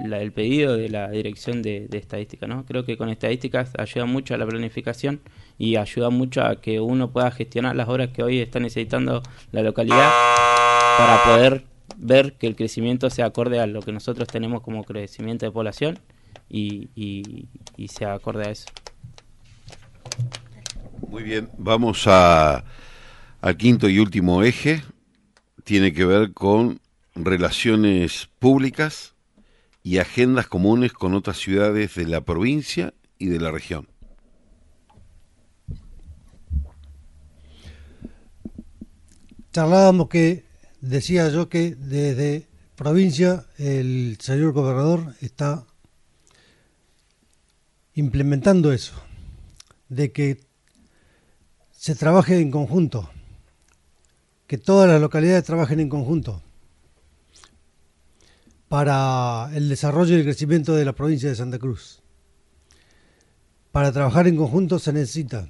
el 0.03 0.31
pedido 0.31 0.77
de 0.77 0.89
la 0.89 1.09
dirección 1.09 1.63
de, 1.63 1.89
estadística. 1.93 2.45
¿no? 2.45 2.63
Creo 2.65 2.85
que 2.85 2.95
con 2.95 3.09
estadísticas 3.09 3.73
ayuda 3.79 4.05
mucho 4.05 4.35
a 4.35 4.37
la 4.37 4.45
planificación 4.45 5.19
y 5.57 5.77
ayuda 5.77 6.11
mucho 6.11 6.43
a 6.43 6.61
que 6.61 6.79
uno 6.79 7.11
pueda 7.11 7.31
gestionar 7.31 7.75
las 7.75 7.89
horas 7.89 8.09
que 8.09 8.21
hoy 8.21 8.39
está 8.39 8.59
necesitando 8.59 9.23
la 9.51 9.63
localidad 9.63 10.11
para 10.99 11.23
poder 11.23 11.74
ver 11.97 12.33
que 12.33 12.47
el 12.47 12.55
crecimiento 12.55 13.09
sea 13.09 13.27
acorde 13.27 13.59
a 13.59 13.67
lo 13.67 13.81
que 13.81 13.91
nosotros 13.91 14.27
tenemos 14.27 14.61
como 14.61 14.83
crecimiento 14.83 15.45
de 15.45 15.51
población 15.51 15.99
y, 16.49 16.89
y, 16.95 17.87
sea 17.87 18.13
acorde 18.13 18.47
a 18.47 18.51
eso. 18.51 18.65
Muy 21.07 21.23
bien, 21.23 21.49
vamos 21.57 22.05
a, 22.07 22.63
al 23.41 23.57
quinto 23.57 23.89
y 23.89 23.99
último 23.99 24.43
eje. 24.43 24.83
Tiene 25.63 25.93
que 25.93 26.05
ver 26.05 26.33
con 26.33 26.79
relaciones 27.15 28.29
públicas 28.39 29.15
y 29.83 29.99
agendas 29.99 30.47
comunes 30.47 30.93
con 30.93 31.13
otras 31.13 31.37
ciudades 31.37 31.95
de 31.95 32.05
la 32.05 32.21
provincia 32.21 32.93
y 33.17 33.27
de 33.27 33.39
la 33.39 33.51
región. 33.51 33.87
Charlábamos 39.51 40.09
que, 40.09 40.44
decía 40.85 41.29
yo 41.29 41.49
que 41.49 41.75
desde 41.75 42.47
provincia 42.75 43.45
el 43.57 44.17
señor 44.19 44.53
gobernador 44.53 45.15
está 45.21 45.65
implementando 47.95 48.71
eso, 48.71 48.93
de 49.89 50.11
que 50.11 50.41
se 51.71 51.95
trabaje 51.95 52.39
en 52.39 52.51
conjunto, 52.51 53.09
que 54.47 54.57
todas 54.57 54.89
las 54.89 55.01
localidades 55.01 55.43
trabajen 55.43 55.79
en 55.79 55.89
conjunto 55.89 56.41
para 58.67 59.49
el 59.53 59.69
desarrollo 59.69 60.15
y 60.15 60.19
el 60.19 60.25
crecimiento 60.25 60.75
de 60.75 60.85
la 60.85 60.93
provincia 60.93 61.29
de 61.29 61.35
Santa 61.35 61.59
Cruz. 61.59 62.01
Para 63.71 63.91
trabajar 63.91 64.27
en 64.27 64.37
conjunto 64.37 64.79
se 64.79 64.93
necesita 64.93 65.47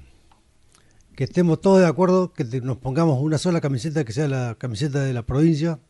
que 1.16 1.24
estemos 1.24 1.62
todos 1.62 1.80
de 1.80 1.86
acuerdo, 1.86 2.34
que 2.34 2.44
nos 2.60 2.76
pongamos 2.76 3.22
una 3.22 3.38
sola 3.38 3.62
camiseta 3.62 4.04
que 4.04 4.12
sea 4.12 4.28
la 4.28 4.54
camiseta 4.58 5.02
de 5.02 5.14
la 5.14 5.24
provincia 5.24 5.80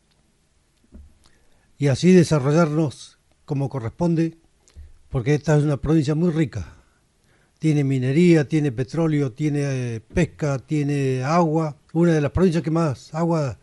y 1.78 1.88
así 1.88 2.12
desarrollarnos 2.12 3.18
como 3.44 3.68
corresponde, 3.68 4.38
porque 5.10 5.34
esta 5.34 5.56
es 5.56 5.64
una 5.64 5.78
provincia 5.78 6.14
muy 6.14 6.30
rica. 6.30 6.74
Tiene 7.58 7.82
minería, 7.82 8.46
tiene 8.46 8.70
petróleo, 8.70 9.32
tiene 9.32 9.62
eh, 9.96 10.00
pesca, 10.00 10.58
tiene 10.60 11.24
agua, 11.24 11.76
una 11.92 12.12
de 12.12 12.20
las 12.20 12.30
provincias 12.30 12.62
que 12.62 12.70
más 12.70 13.12
agua 13.12 13.58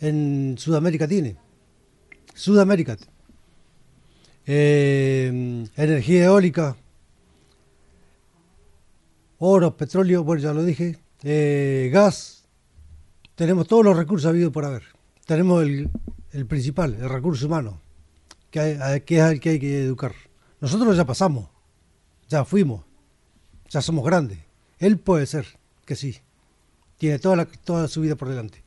en 0.00 0.56
Sudamérica 0.58 1.08
tiene. 1.08 1.36
Sudamérica. 2.34 2.98
Eh, 4.44 5.66
energía 5.76 6.26
eólica, 6.26 6.76
oro, 9.38 9.76
petróleo, 9.78 10.22
bueno, 10.22 10.42
ya 10.42 10.52
lo 10.52 10.62
dije, 10.62 10.98
eh, 11.28 11.90
gas, 11.92 12.44
tenemos 13.34 13.66
todos 13.66 13.84
los 13.84 13.96
recursos 13.96 14.28
habidos 14.28 14.52
por 14.52 14.64
haber. 14.64 14.84
Tenemos 15.24 15.64
el, 15.64 15.90
principal, 16.46 16.94
el 16.94 17.08
recurso 17.08 17.46
humano, 17.46 17.80
que, 18.52 19.02
que 19.04 19.18
es 19.18 19.24
el 19.24 19.40
que 19.40 19.48
hay 19.50 19.58
que 19.58 19.82
educar. 19.82 20.12
Nosotros 20.60 20.96
ya 20.96 21.04
pasamos, 21.04 21.48
ya 22.28 22.44
fuimos, 22.44 22.84
ya 23.68 23.82
somos 23.82 24.04
grandes. 24.04 24.38
Él 24.78 25.00
puede 25.00 25.26
ser, 25.26 25.46
que 25.84 25.96
sí, 25.96 26.16
tiene 26.96 27.18
toda, 27.18 27.44
toda 27.64 27.88
su 27.88 28.02
vida 28.02 28.14
por 28.14 28.28
delante. 28.28 28.62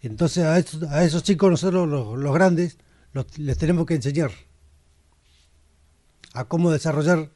Entonces 0.00 0.44
a 0.44 1.04
esos 1.04 1.22
chicos 1.22 1.50
nosotros 1.50 1.86
los 1.86 2.32
grandes 2.32 2.78
les 3.36 3.58
tenemos 3.58 3.84
que 3.84 3.96
enseñar 3.96 4.30
a 6.32 6.44
cómo 6.44 6.70
desarrollar 6.70 7.32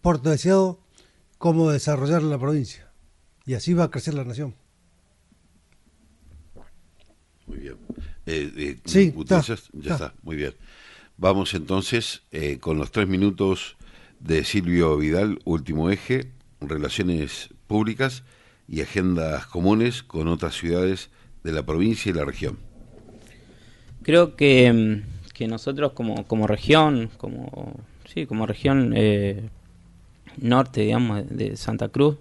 Puerto 0.00 0.30
Deseado, 0.30 0.80
cómo 1.38 1.70
desarrollar 1.70 2.24
la 2.24 2.38
provincia. 2.38 2.91
Y 3.46 3.54
así 3.54 3.74
va 3.74 3.84
a 3.84 3.90
crecer 3.90 4.14
la 4.14 4.24
nación. 4.24 4.54
Muy 7.46 7.58
bien. 7.58 7.76
Eh, 8.26 8.52
eh, 8.56 8.78
sí, 8.84 9.12
ya 9.26 9.92
está. 9.92 10.14
muy 10.22 10.36
bien. 10.36 10.54
Vamos 11.16 11.54
entonces 11.54 12.22
eh, 12.30 12.58
con 12.58 12.78
los 12.78 12.90
tres 12.90 13.08
minutos 13.08 13.76
de 14.20 14.44
Silvio 14.44 14.96
Vidal, 14.96 15.40
último 15.44 15.90
eje, 15.90 16.30
relaciones 16.60 17.50
públicas 17.66 18.22
y 18.68 18.80
agendas 18.80 19.46
comunes 19.46 20.02
con 20.02 20.28
otras 20.28 20.54
ciudades 20.54 21.10
de 21.42 21.52
la 21.52 21.64
provincia 21.64 22.10
y 22.10 22.12
la 22.14 22.24
región. 22.24 22.58
Creo 24.02 24.36
que, 24.36 24.72
mm, 24.72 25.32
que 25.32 25.46
nosotros 25.46 25.92
como, 25.92 26.26
como 26.26 26.46
región, 26.46 27.10
como, 27.18 27.80
sí, 28.12 28.26
como 28.26 28.46
región 28.46 28.92
eh, 28.96 29.48
norte, 30.38 30.82
digamos, 30.82 31.24
de 31.28 31.56
Santa 31.56 31.88
Cruz, 31.88 32.16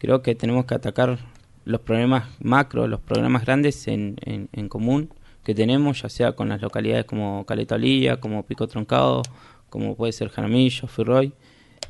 creo 0.00 0.22
que 0.22 0.34
tenemos 0.34 0.64
que 0.64 0.74
atacar 0.74 1.18
los 1.64 1.80
problemas 1.82 2.24
macro, 2.40 2.88
los 2.88 3.00
problemas 3.00 3.44
grandes 3.44 3.86
en, 3.86 4.16
en, 4.24 4.68
común 4.68 5.10
que 5.44 5.54
tenemos, 5.54 6.02
ya 6.02 6.08
sea 6.08 6.32
con 6.32 6.48
las 6.48 6.60
localidades 6.62 7.04
como 7.04 7.44
Caleta 7.46 7.76
como 8.18 8.44
Pico 8.44 8.66
Troncado, 8.66 9.22
como 9.68 9.94
puede 9.94 10.12
ser 10.12 10.30
Jaramillo, 10.30 10.88
Firroy, 10.88 11.32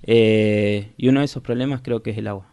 eh, 0.03 0.91
y 0.97 1.09
uno 1.09 1.21
de 1.21 1.27
esos 1.27 1.43
problemas 1.43 1.83
creo 1.83 2.03
que 2.03 2.11
es 2.11 2.19
el 2.19 2.27
agua. 2.27 2.47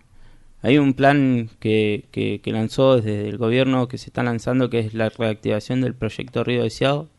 Hay 0.62 0.78
un 0.78 0.94
plan 0.94 1.50
que, 1.60 2.06
que, 2.12 2.52
lanzó 2.52 2.98
desde 2.98 3.28
el 3.28 3.38
gobierno 3.38 3.88
que 3.88 3.98
se 3.98 4.08
está 4.10 4.24
lanzando, 4.24 4.70
que 4.70 4.80
es 4.80 4.94
la 4.94 5.10
reactivación 5.10 5.82
del 5.82 5.96
proyecto 5.96 6.44
Río 6.44 6.64
Deseado, 6.64 7.10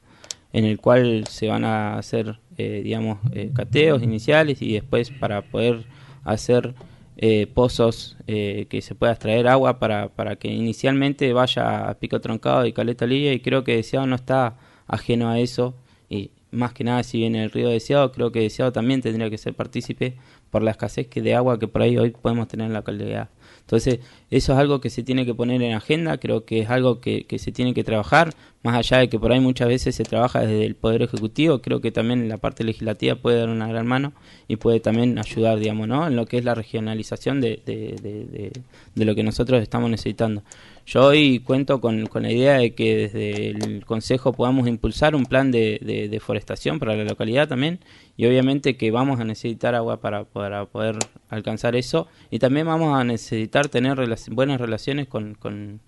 en 0.53 0.65
el 0.65 0.79
cual 0.79 1.27
se 1.29 1.49
van 1.49 1.65
a 1.65 1.99
hacer, 1.99 2.39
eh, 2.57 2.83
digamos, 2.85 3.19
eh, 3.33 3.51
cateos 3.55 4.03
iniciales 4.03 4.63
y 4.63 4.73
después 4.75 5.11
para 5.11 5.43
poder 5.43 5.85
hacer 6.25 6.75
eh, 7.19 7.47
pozos 7.53 8.17
que 8.27 8.81
se 8.83 8.95
pueda 8.95 9.13
extraer 9.13 9.49
agua 9.49 9.79
para, 9.79 10.09
para 10.09 10.37
que 10.37 10.49
inicialmente 10.49 11.33
vaya 11.33 11.89
a 11.89 11.95
Pico 11.99 12.21
Troncado 12.21 12.65
y 12.67 12.73
Caleta 12.73 13.07
Lilla 13.07 13.33
y 13.33 13.41
creo 13.41 13.65
que 13.65 13.77
Deseado 13.77 14.07
no 14.07 14.15
está 14.17 14.57
ajeno 14.87 15.29
a 15.29 15.39
eso 15.39 15.75
y 16.09 16.31
más 16.51 16.73
que 16.73 16.85
nada 16.85 17.03
si 17.03 17.19
viene 17.19 17.45
el 17.45 17.51
río 17.51 17.69
Deseado, 17.69 18.13
creo 18.13 18.33
que 18.33 18.41
Deseado 18.41 18.73
también 18.73 19.03
tendría 19.03 19.31
que 19.31 19.39
ser 19.39 19.55
partícipe 19.55 20.17
por 20.51 20.63
la 20.63 20.71
escasez 20.71 21.07
que 21.09 21.21
de 21.23 21.35
agua 21.35 21.59
que 21.59 21.69
por 21.69 21.83
ahí 21.83 21.99
hoy 21.99 22.11
podemos 22.11 22.49
tener 22.49 22.67
en 22.67 22.73
la 22.73 22.81
localidad. 22.81 23.29
Entonces, 23.69 24.01
eso 24.31 24.55
es 24.55 24.59
algo 24.59 24.81
que 24.81 24.89
se 24.89 25.03
tiene 25.03 25.27
que 25.27 25.35
poner 25.35 25.61
en 25.61 25.75
agenda, 25.75 26.17
creo 26.17 26.47
que 26.47 26.61
es 26.61 26.71
algo 26.71 27.03
que, 27.03 27.25
que, 27.25 27.39
se 27.39 27.53
tiene 27.53 27.75
que 27.75 27.85
trabajar, 27.85 28.33
más 28.63 28.77
allá 28.77 28.97
de 28.97 29.11
que 29.11 29.19
por 29.19 29.31
ahí 29.31 29.41
muchas 29.41 29.69
veces 29.69 29.95
se 29.95 30.05
trabaja 30.05 30.41
desde 30.41 30.65
el 30.65 30.75
Poder 30.75 31.03
Ejecutivo, 31.03 31.61
creo 31.61 31.83
que 31.83 31.93
también 31.93 32.31
la 32.31 32.39
parte 32.39 32.65
legislativa 32.65 33.17
puede 33.17 33.41
dar 33.41 33.51
una 33.51 33.69
gran 33.69 33.87
mano 33.87 34.15
y 34.49 34.57
puede 34.57 34.81
también 34.81 35.19
ayudar, 35.19 35.59
digamos, 35.59 35.87
¿no? 35.87 36.07
en 36.07 36.17
lo 36.17 36.25
que 36.25 36.39
es 36.39 36.47
la 36.47 36.55
regionalización 36.55 37.43
de, 37.43 37.61
de, 37.67 37.95
de, 38.01 38.53
de 38.95 39.05
lo 39.05 39.15
que 39.15 39.23
nosotros 39.23 39.61
estamos 39.61 39.91
necesitando. 39.91 40.43
Yo 40.89 41.05
hoy 41.05 41.41
cuento 41.41 41.83
con, 41.83 42.07
con, 42.07 42.23
la 42.23 42.33
idea 42.33 42.57
de 42.57 42.73
que 42.73 42.97
desde 42.97 43.51
el 43.51 43.85
Consejo 43.85 44.33
podamos 44.33 44.67
impulsar 44.67 45.15
un 45.15 45.27
plan 45.27 45.51
de, 45.51 45.79
de 45.83 46.09
deforestación 46.09 46.79
para 46.79 46.97
la 46.97 47.05
localidad 47.05 47.47
también 47.47 47.81
y 48.17 48.25
obviamente 48.25 48.79
que 48.79 48.91
vamos 48.91 49.21
a 49.21 49.25
necesitar 49.25 49.75
agua 49.75 50.01
para, 50.01 50.25
para 50.25 50.65
poder 50.65 50.97
alcanzar 51.29 51.77
eso 51.77 52.09
y 52.31 52.39
también 52.39 52.67
vamos 52.67 52.99
a 52.99 53.05
necesitar 53.05 53.69
tener 53.69 53.99
buenas 54.31 54.59
relaciones 54.59 55.09
con, 55.09 55.35
con 55.35 55.81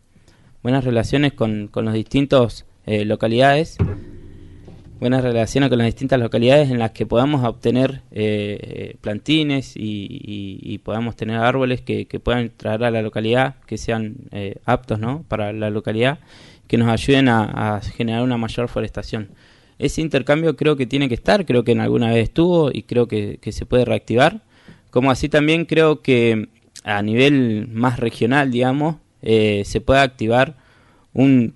buenas 0.63 0.85
relaciones 0.85 1.33
con, 1.33 1.69
con 1.69 1.87
los 1.87 1.95
distintos 1.95 2.67
eh, 2.85 3.07
localidades 3.07 3.79
buenas 5.01 5.23
relaciones 5.23 5.71
con 5.71 5.79
las 5.79 5.87
distintas 5.87 6.21
localidades 6.21 6.71
en 6.71 6.79
las 6.79 6.91
que 6.91 7.07
podamos 7.07 7.43
obtener 7.43 8.03
eh, 8.11 8.97
plantines 9.01 9.73
y, 9.75 10.79
podamos 10.85 11.17
tener 11.17 11.39
árboles 11.39 11.81
que, 11.81 12.07
puedan 12.23 12.51
traer 12.57 12.85
a 12.85 12.91
la 12.91 13.03
localidad, 13.03 13.57
que 13.67 13.79
sean 13.79 14.17
eh, 14.31 14.57
aptos 14.67 14.99
¿no? 15.01 15.25
para 15.27 15.53
la 15.53 15.71
localidad, 15.71 16.21
que 16.69 16.77
nos 16.77 16.89
ayuden 16.89 17.29
a, 17.29 17.81
generar 17.97 18.23
una 18.23 18.37
mayor 18.37 18.69
forestación 18.69 19.31
ese 19.79 20.03
intercambio 20.03 20.57
creo 20.57 20.77
que 20.77 20.85
tiene 20.85 21.09
que 21.09 21.15
estar, 21.15 21.47
creo 21.47 21.65
que 21.65 21.73
en 21.73 21.81
alguna 21.81 22.11
vez 22.11 22.25
estuvo 22.25 22.71
y 22.71 22.83
creo 22.83 23.09
que, 23.09 23.39
se 23.51 23.65
puede 23.65 23.87
reactivar. 23.87 24.43
Como 24.91 25.11
así 25.11 25.31
también 25.31 25.65
creo 25.65 26.03
que 26.03 26.51
a 26.85 27.01
nivel 27.01 27.67
más 27.73 27.99
regional, 27.99 28.51
digamos, 28.51 28.97
eh, 29.23 29.63
se 29.65 29.81
puede 29.81 30.01
activar 30.01 30.59
un, 31.15 31.55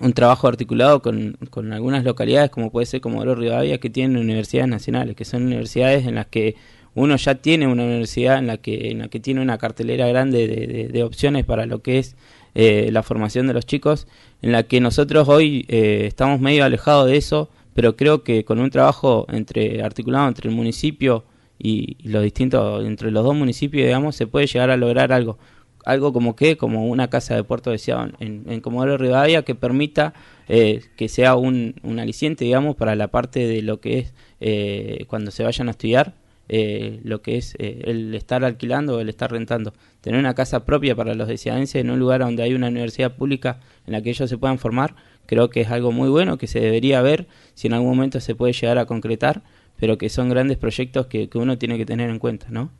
un 0.00 0.12
trabajo 0.12 0.48
articulado 0.48 1.02
con, 1.02 1.36
con, 1.50 1.72
algunas 1.72 2.04
localidades, 2.04 2.50
como 2.50 2.70
puede 2.70 2.86
ser 2.86 3.00
como 3.00 3.20
Oro 3.20 3.34
Rivadavia, 3.34 3.78
que 3.78 3.90
tienen 3.90 4.16
universidades 4.16 4.68
nacionales, 4.68 5.16
que 5.16 5.24
son 5.24 5.44
universidades 5.44 6.06
en 6.06 6.16
las 6.16 6.26
que 6.26 6.56
uno 6.94 7.16
ya 7.16 7.34
tiene 7.36 7.66
una 7.66 7.84
universidad 7.84 8.38
en 8.38 8.46
la 8.46 8.58
que, 8.58 8.90
en 8.90 9.00
la 9.00 9.08
que 9.08 9.20
tiene 9.20 9.40
una 9.40 9.58
cartelera 9.58 10.06
grande 10.06 10.46
de, 10.46 10.88
de 10.88 11.02
opciones 11.02 11.44
para 11.44 11.66
lo 11.66 11.82
que 11.82 11.98
es 11.98 12.16
eh, 12.54 12.90
la 12.92 13.02
formación 13.02 13.48
de 13.48 13.52
los 13.52 13.66
chicos, 13.66 14.06
en 14.40 14.52
la 14.52 14.62
que 14.62 14.80
nosotros 14.80 15.28
hoy 15.28 15.66
eh, 15.68 16.04
estamos 16.06 16.40
medio 16.40 16.64
alejados 16.64 17.08
de 17.08 17.16
eso, 17.16 17.50
pero 17.74 17.96
creo 17.96 18.22
que 18.22 18.44
con 18.44 18.60
un 18.60 18.70
trabajo 18.70 19.26
entre 19.28 19.82
articulado 19.82 20.28
entre 20.28 20.48
el 20.48 20.54
municipio 20.54 21.24
y, 21.58 21.96
los 22.08 22.22
distintos, 22.22 22.84
entre 22.84 23.10
los 23.10 23.24
dos 23.24 23.34
municipios, 23.34 23.86
digamos, 23.86 24.14
se 24.14 24.28
puede 24.28 24.46
llegar 24.46 24.70
a 24.70 24.76
lograr 24.76 25.12
algo. 25.12 25.36
Algo 25.84 26.12
como 26.12 26.36
que, 26.36 26.56
como 26.56 26.86
una 26.86 27.08
casa 27.08 27.34
de 27.34 27.44
Puerto 27.44 27.70
Deseado 27.70 28.10
en, 28.20 28.60
Comodoro 28.60 28.96
Rivadavia 28.96 29.42
que 29.42 29.54
permita 29.54 30.14
eh, 30.48 30.82
que 30.96 31.08
sea 31.08 31.36
un, 31.36 31.74
un, 31.82 31.98
aliciente, 31.98 32.44
digamos, 32.44 32.76
para 32.76 32.94
la 32.94 33.08
parte 33.08 33.46
de 33.46 33.62
lo 33.62 33.80
que 33.80 33.98
es 33.98 34.14
eh, 34.40 35.04
cuando 35.08 35.30
se 35.30 35.44
vayan 35.44 35.68
a 35.68 35.72
estudiar, 35.72 36.14
eh, 36.48 37.00
lo 37.04 37.22
que 37.22 37.38
es 37.38 37.54
eh, 37.58 37.82
el 37.84 38.14
estar 38.14 38.44
alquilando 38.44 38.96
o 38.96 39.00
el 39.00 39.08
estar 39.08 39.30
rentando. 39.32 39.72
Tener 40.00 40.20
una 40.20 40.34
casa 40.34 40.64
propia 40.64 40.94
para 40.94 41.14
los 41.14 41.28
deseadenses 41.28 41.76
en 41.76 41.90
un 41.90 41.98
lugar 41.98 42.20
donde 42.20 42.42
hay 42.42 42.54
una 42.54 42.68
universidad 42.68 43.16
pública 43.16 43.60
en 43.86 43.92
la 43.92 44.02
que 44.02 44.10
ellos 44.10 44.28
se 44.28 44.36
puedan 44.36 44.58
formar, 44.58 44.94
creo 45.26 45.48
que 45.48 45.62
es 45.62 45.70
algo 45.70 45.92
muy 45.92 46.08
bueno, 46.08 46.36
que 46.36 46.46
se 46.46 46.60
debería 46.60 47.00
ver 47.00 47.26
si 47.54 47.68
en 47.68 47.74
algún 47.74 47.90
momento 47.90 48.20
se 48.20 48.34
puede 48.34 48.52
llegar 48.52 48.78
a 48.78 48.86
concretar, 48.86 49.42
pero 49.78 49.96
que 49.96 50.08
son 50.10 50.28
grandes 50.28 50.58
proyectos 50.58 51.06
que, 51.06 51.28
que 51.28 51.38
uno 51.38 51.56
tiene 51.58 51.78
que 51.78 51.86
tener 51.86 52.10
en 52.10 52.18
cuenta, 52.18 52.46
¿no? 52.50 52.70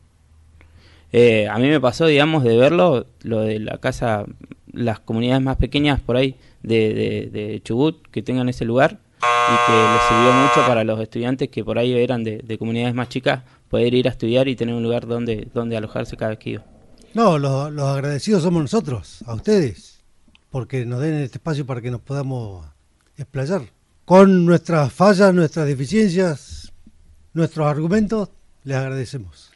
Eh, 1.16 1.46
a 1.48 1.60
mí 1.60 1.68
me 1.68 1.80
pasó, 1.80 2.06
digamos, 2.06 2.42
de 2.42 2.56
verlo, 2.56 3.06
lo 3.22 3.42
de 3.42 3.60
la 3.60 3.78
casa, 3.78 4.24
las 4.72 4.98
comunidades 4.98 5.44
más 5.44 5.56
pequeñas 5.58 6.00
por 6.00 6.16
ahí 6.16 6.34
de, 6.64 7.60
Chubut 7.62 8.08
que 8.08 8.20
tengan 8.20 8.48
ese 8.48 8.64
lugar 8.64 8.98
y 9.22 9.66
que 9.66 9.92
les 9.92 10.02
sirvió 10.08 10.32
mucho 10.32 10.66
para 10.66 10.82
los 10.82 11.00
estudiantes 11.00 11.50
que 11.50 11.62
por 11.62 11.78
ahí 11.78 11.92
eran 11.92 12.24
de, 12.24 12.58
comunidades 12.58 12.96
más 12.96 13.10
chicas 13.10 13.44
poder 13.68 13.94
ir 13.94 14.08
a 14.08 14.10
estudiar 14.10 14.48
y 14.48 14.56
tener 14.56 14.74
un 14.74 14.82
lugar 14.82 15.06
donde, 15.06 15.46
donde 15.54 15.76
alojarse 15.76 16.16
cada 16.16 16.30
vez 16.30 16.40
que. 16.40 16.60
No, 17.14 17.38
los, 17.38 17.72
los 17.72 17.84
agradecidos 17.84 18.42
somos 18.42 18.62
nosotros, 18.62 19.22
a 19.24 19.34
ustedes, 19.34 20.02
porque 20.50 20.84
nos 20.84 21.00
den 21.00 21.14
este 21.14 21.38
espacio 21.38 21.64
para 21.64 21.80
que 21.80 21.92
nos 21.92 22.00
podamos 22.00 22.66
explayar. 23.16 23.62
Con 24.04 24.44
nuestras 24.44 24.92
fallas, 24.92 25.32
nuestras 25.32 25.66
deficiencias, 25.66 26.72
nuestros 27.34 27.68
argumentos, 27.68 28.30
les 28.64 28.76
agradecemos 28.76 29.53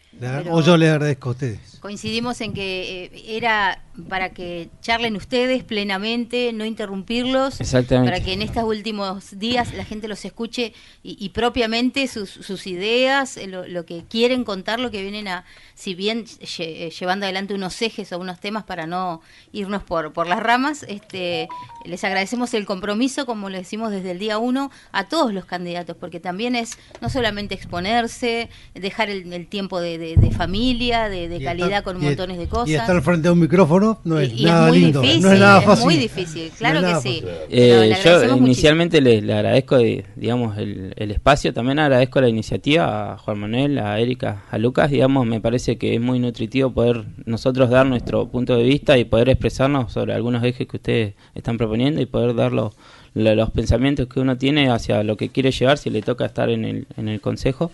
o 0.51 0.61
yo 0.63 0.77
les 0.77 0.91
agradezco 0.91 1.31
a 1.31 1.33
ustedes. 1.33 1.79
Coincidimos 1.81 2.41
en 2.41 2.53
que 2.53 3.05
eh, 3.05 3.37
era 3.37 3.83
para 4.09 4.31
que 4.31 4.69
charlen 4.81 5.17
ustedes 5.17 5.65
plenamente, 5.65 6.53
no 6.53 6.65
interrumpirlos, 6.65 7.59
para 7.89 8.21
que 8.21 8.33
en 8.33 8.43
estos 8.43 8.65
últimos 8.65 9.39
días 9.39 9.75
la 9.75 9.85
gente 9.85 10.09
los 10.09 10.25
escuche 10.25 10.73
y, 11.03 11.29
propiamente 11.31 12.07
sus, 12.07 12.67
ideas, 12.67 13.37
eh, 13.37 13.47
lo, 13.47 13.85
que 13.85 14.05
quieren 14.09 14.45
contar, 14.45 14.79
lo 14.79 14.91
que 14.91 15.03
vienen 15.03 15.29
a, 15.29 15.45
si 15.75 15.95
bien 15.95 16.25
eh, 16.59 16.91
llevando 16.99 17.27
adelante 17.27 17.55
unos 17.55 17.81
ejes 17.83 18.13
o 18.13 18.19
unos 18.19 18.41
temas 18.41 18.65
para 18.65 18.87
no 18.87 19.21
irnos 19.53 19.83
por, 19.83 20.13
por 20.13 20.27
las 20.27 20.41
ramas, 20.41 20.85
este, 20.89 21.49
les 21.85 22.05
agradecemos 22.05 22.55
el 22.55 22.67
compromiso, 22.67 23.27
como 23.27 23.49
le 23.49 23.59
decimos 23.59 23.91
desde 23.91 24.13
el 24.13 24.19
día 24.19 24.39
uno, 24.39 24.71
a 24.93 25.09
todos 25.09 25.33
los 25.33 25.45
candidatos, 25.45 25.97
porque 25.99 26.21
también 26.21 26.55
es 26.55 26.79
no 27.01 27.09
solamente 27.09 27.55
exponerse, 27.55 28.51
dejar 28.75 29.11
el, 29.11 29.47
tiempo 29.47 29.81
de, 29.81 30.33
familia, 30.37 31.09
de, 31.09 31.41
calidad 31.43 31.83
con 31.83 32.01
montones 32.01 32.39
de 32.39 32.49
cosas. 32.49 32.69
Y 32.69 32.75
estar 32.75 33.01
frente 33.03 33.29
a 33.29 33.33
un 33.33 33.41
micrófono 33.41 33.88
no 34.05 34.19
es 34.19 34.41
nada 34.41 34.71
lindo, 34.71 35.03
no 35.03 35.09
es 35.09 35.21
nada 35.21 35.61
fácil. 35.61 35.85
muy 35.85 35.97
difícil, 35.97 36.51
claro 36.57 36.81
que 36.81 37.01
sí. 37.01 37.23
Eh, 37.51 37.97
yo 38.05 38.37
inicialmente 38.37 39.01
le, 39.01 39.33
agradezco, 39.33 39.79
digamos, 39.79 40.57
el, 40.59 40.95
espacio, 40.97 41.53
también 41.53 41.79
agradezco 41.79 42.21
la 42.21 42.29
iniciativa 42.29 43.13
a 43.13 43.19
Juan 43.19 43.39
Manuel, 43.39 43.79
a 43.79 43.99
Erika, 43.99 44.45
a 44.51 44.59
Lucas, 44.59 44.91
digamos, 44.91 45.27
me 45.27 45.41
parece 45.41 45.79
que 45.79 45.95
es 45.95 46.01
muy 46.01 46.19
nutritivo 46.19 46.71
poder 46.71 47.05
nosotros 47.25 47.71
dar 47.71 47.87
nuestro 47.87 48.29
punto 48.29 48.57
de 48.57 48.65
vista 48.65 48.99
y 48.99 49.05
poder 49.05 49.29
expresarnos 49.29 49.93
sobre 49.93 50.15
algunos 50.15 50.43
ejes 50.45 50.67
que 50.67 50.77
ustedes 50.77 51.15
están 51.35 51.59
proponiendo 51.59 52.01
y 52.01 52.07
poder 52.07 52.35
dar 52.35 52.53
los, 52.53 52.75
los 53.15 53.51
pensamientos 53.51 54.07
que 54.09 54.21
uno 54.21 54.37
tiene 54.37 54.71
hacia 54.71 55.03
lo 55.03 55.17
que 55.17 55.29
quiere 55.29 55.51
llevar 55.51 55.79
si 55.79 55.91
le 55.91 56.03
toca 56.03 56.27
estar 56.27 56.51
en 56.51 56.65
el, 56.65 56.87
en 56.97 57.09
el 57.09 57.21
consejo. 57.21 57.71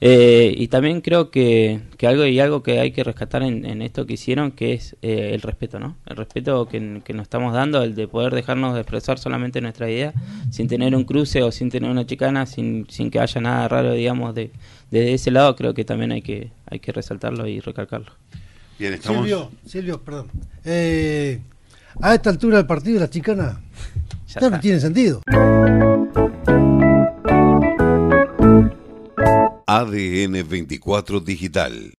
Eh, 0.00 0.54
y 0.56 0.68
también 0.68 1.00
creo 1.00 1.30
que, 1.30 1.80
que, 1.96 2.06
algo 2.06 2.26
y 2.26 2.40
algo 2.40 2.62
que 2.62 2.80
hay 2.80 2.92
que 2.92 3.04
rescatar 3.04 3.42
en, 3.42 3.80
esto 3.82 4.06
que 4.06 4.14
hicieron, 4.14 4.50
que 4.50 4.74
es 4.74 4.96
eh, 5.02 5.30
el 5.34 5.40
respeto, 5.40 5.78
¿no? 5.78 5.96
El 6.06 6.16
respeto 6.16 6.66
que, 6.68 7.00
que, 7.04 7.14
nos 7.14 7.22
estamos 7.22 7.54
dando, 7.54 7.82
el 7.82 7.94
de 7.94 8.08
poder 8.08 8.34
dejarnos 8.34 8.74
de 8.74 8.80
expresar 8.80 9.18
solamente 9.18 9.60
nuestra 9.60 9.90
idea, 9.90 10.12
sin 10.50 10.68
tener 10.68 10.94
un 10.94 11.04
cruce 11.04 11.42
o 11.42 11.52
sin 11.52 11.70
tener 11.70 11.90
una 11.90 12.06
chicana, 12.06 12.46
sin, 12.46 12.86
sin 12.90 13.10
que 13.10 13.20
haya 13.20 13.40
nada 13.40 13.68
raro, 13.68 13.92
digamos, 13.92 14.34
de, 14.34 14.50
desde 14.90 15.14
ese 15.14 15.30
lado, 15.30 15.56
creo 15.56 15.74
que 15.74 15.84
también 15.84 16.12
hay 16.12 16.22
que, 16.22 16.50
hay 16.66 16.80
que 16.80 16.92
resaltarlo 16.92 17.46
y 17.46 17.60
recalcarlo. 17.60 18.12
Bien, 18.78 18.92
estamos... 18.92 19.22
Silvio, 19.22 19.50
Silvio, 19.64 20.02
perdón. 20.02 20.28
Eh, 20.64 21.40
a 22.00 22.14
esta 22.14 22.30
altura 22.30 22.58
del 22.58 22.66
partido, 22.66 23.00
la 23.00 23.08
chicana 23.08 23.60
ya, 24.26 24.50
no 24.50 24.60
tiene 24.60 24.80
sentido. 24.80 25.22
ADN 29.76 30.44
24 30.44 31.18
Digital 31.18 31.94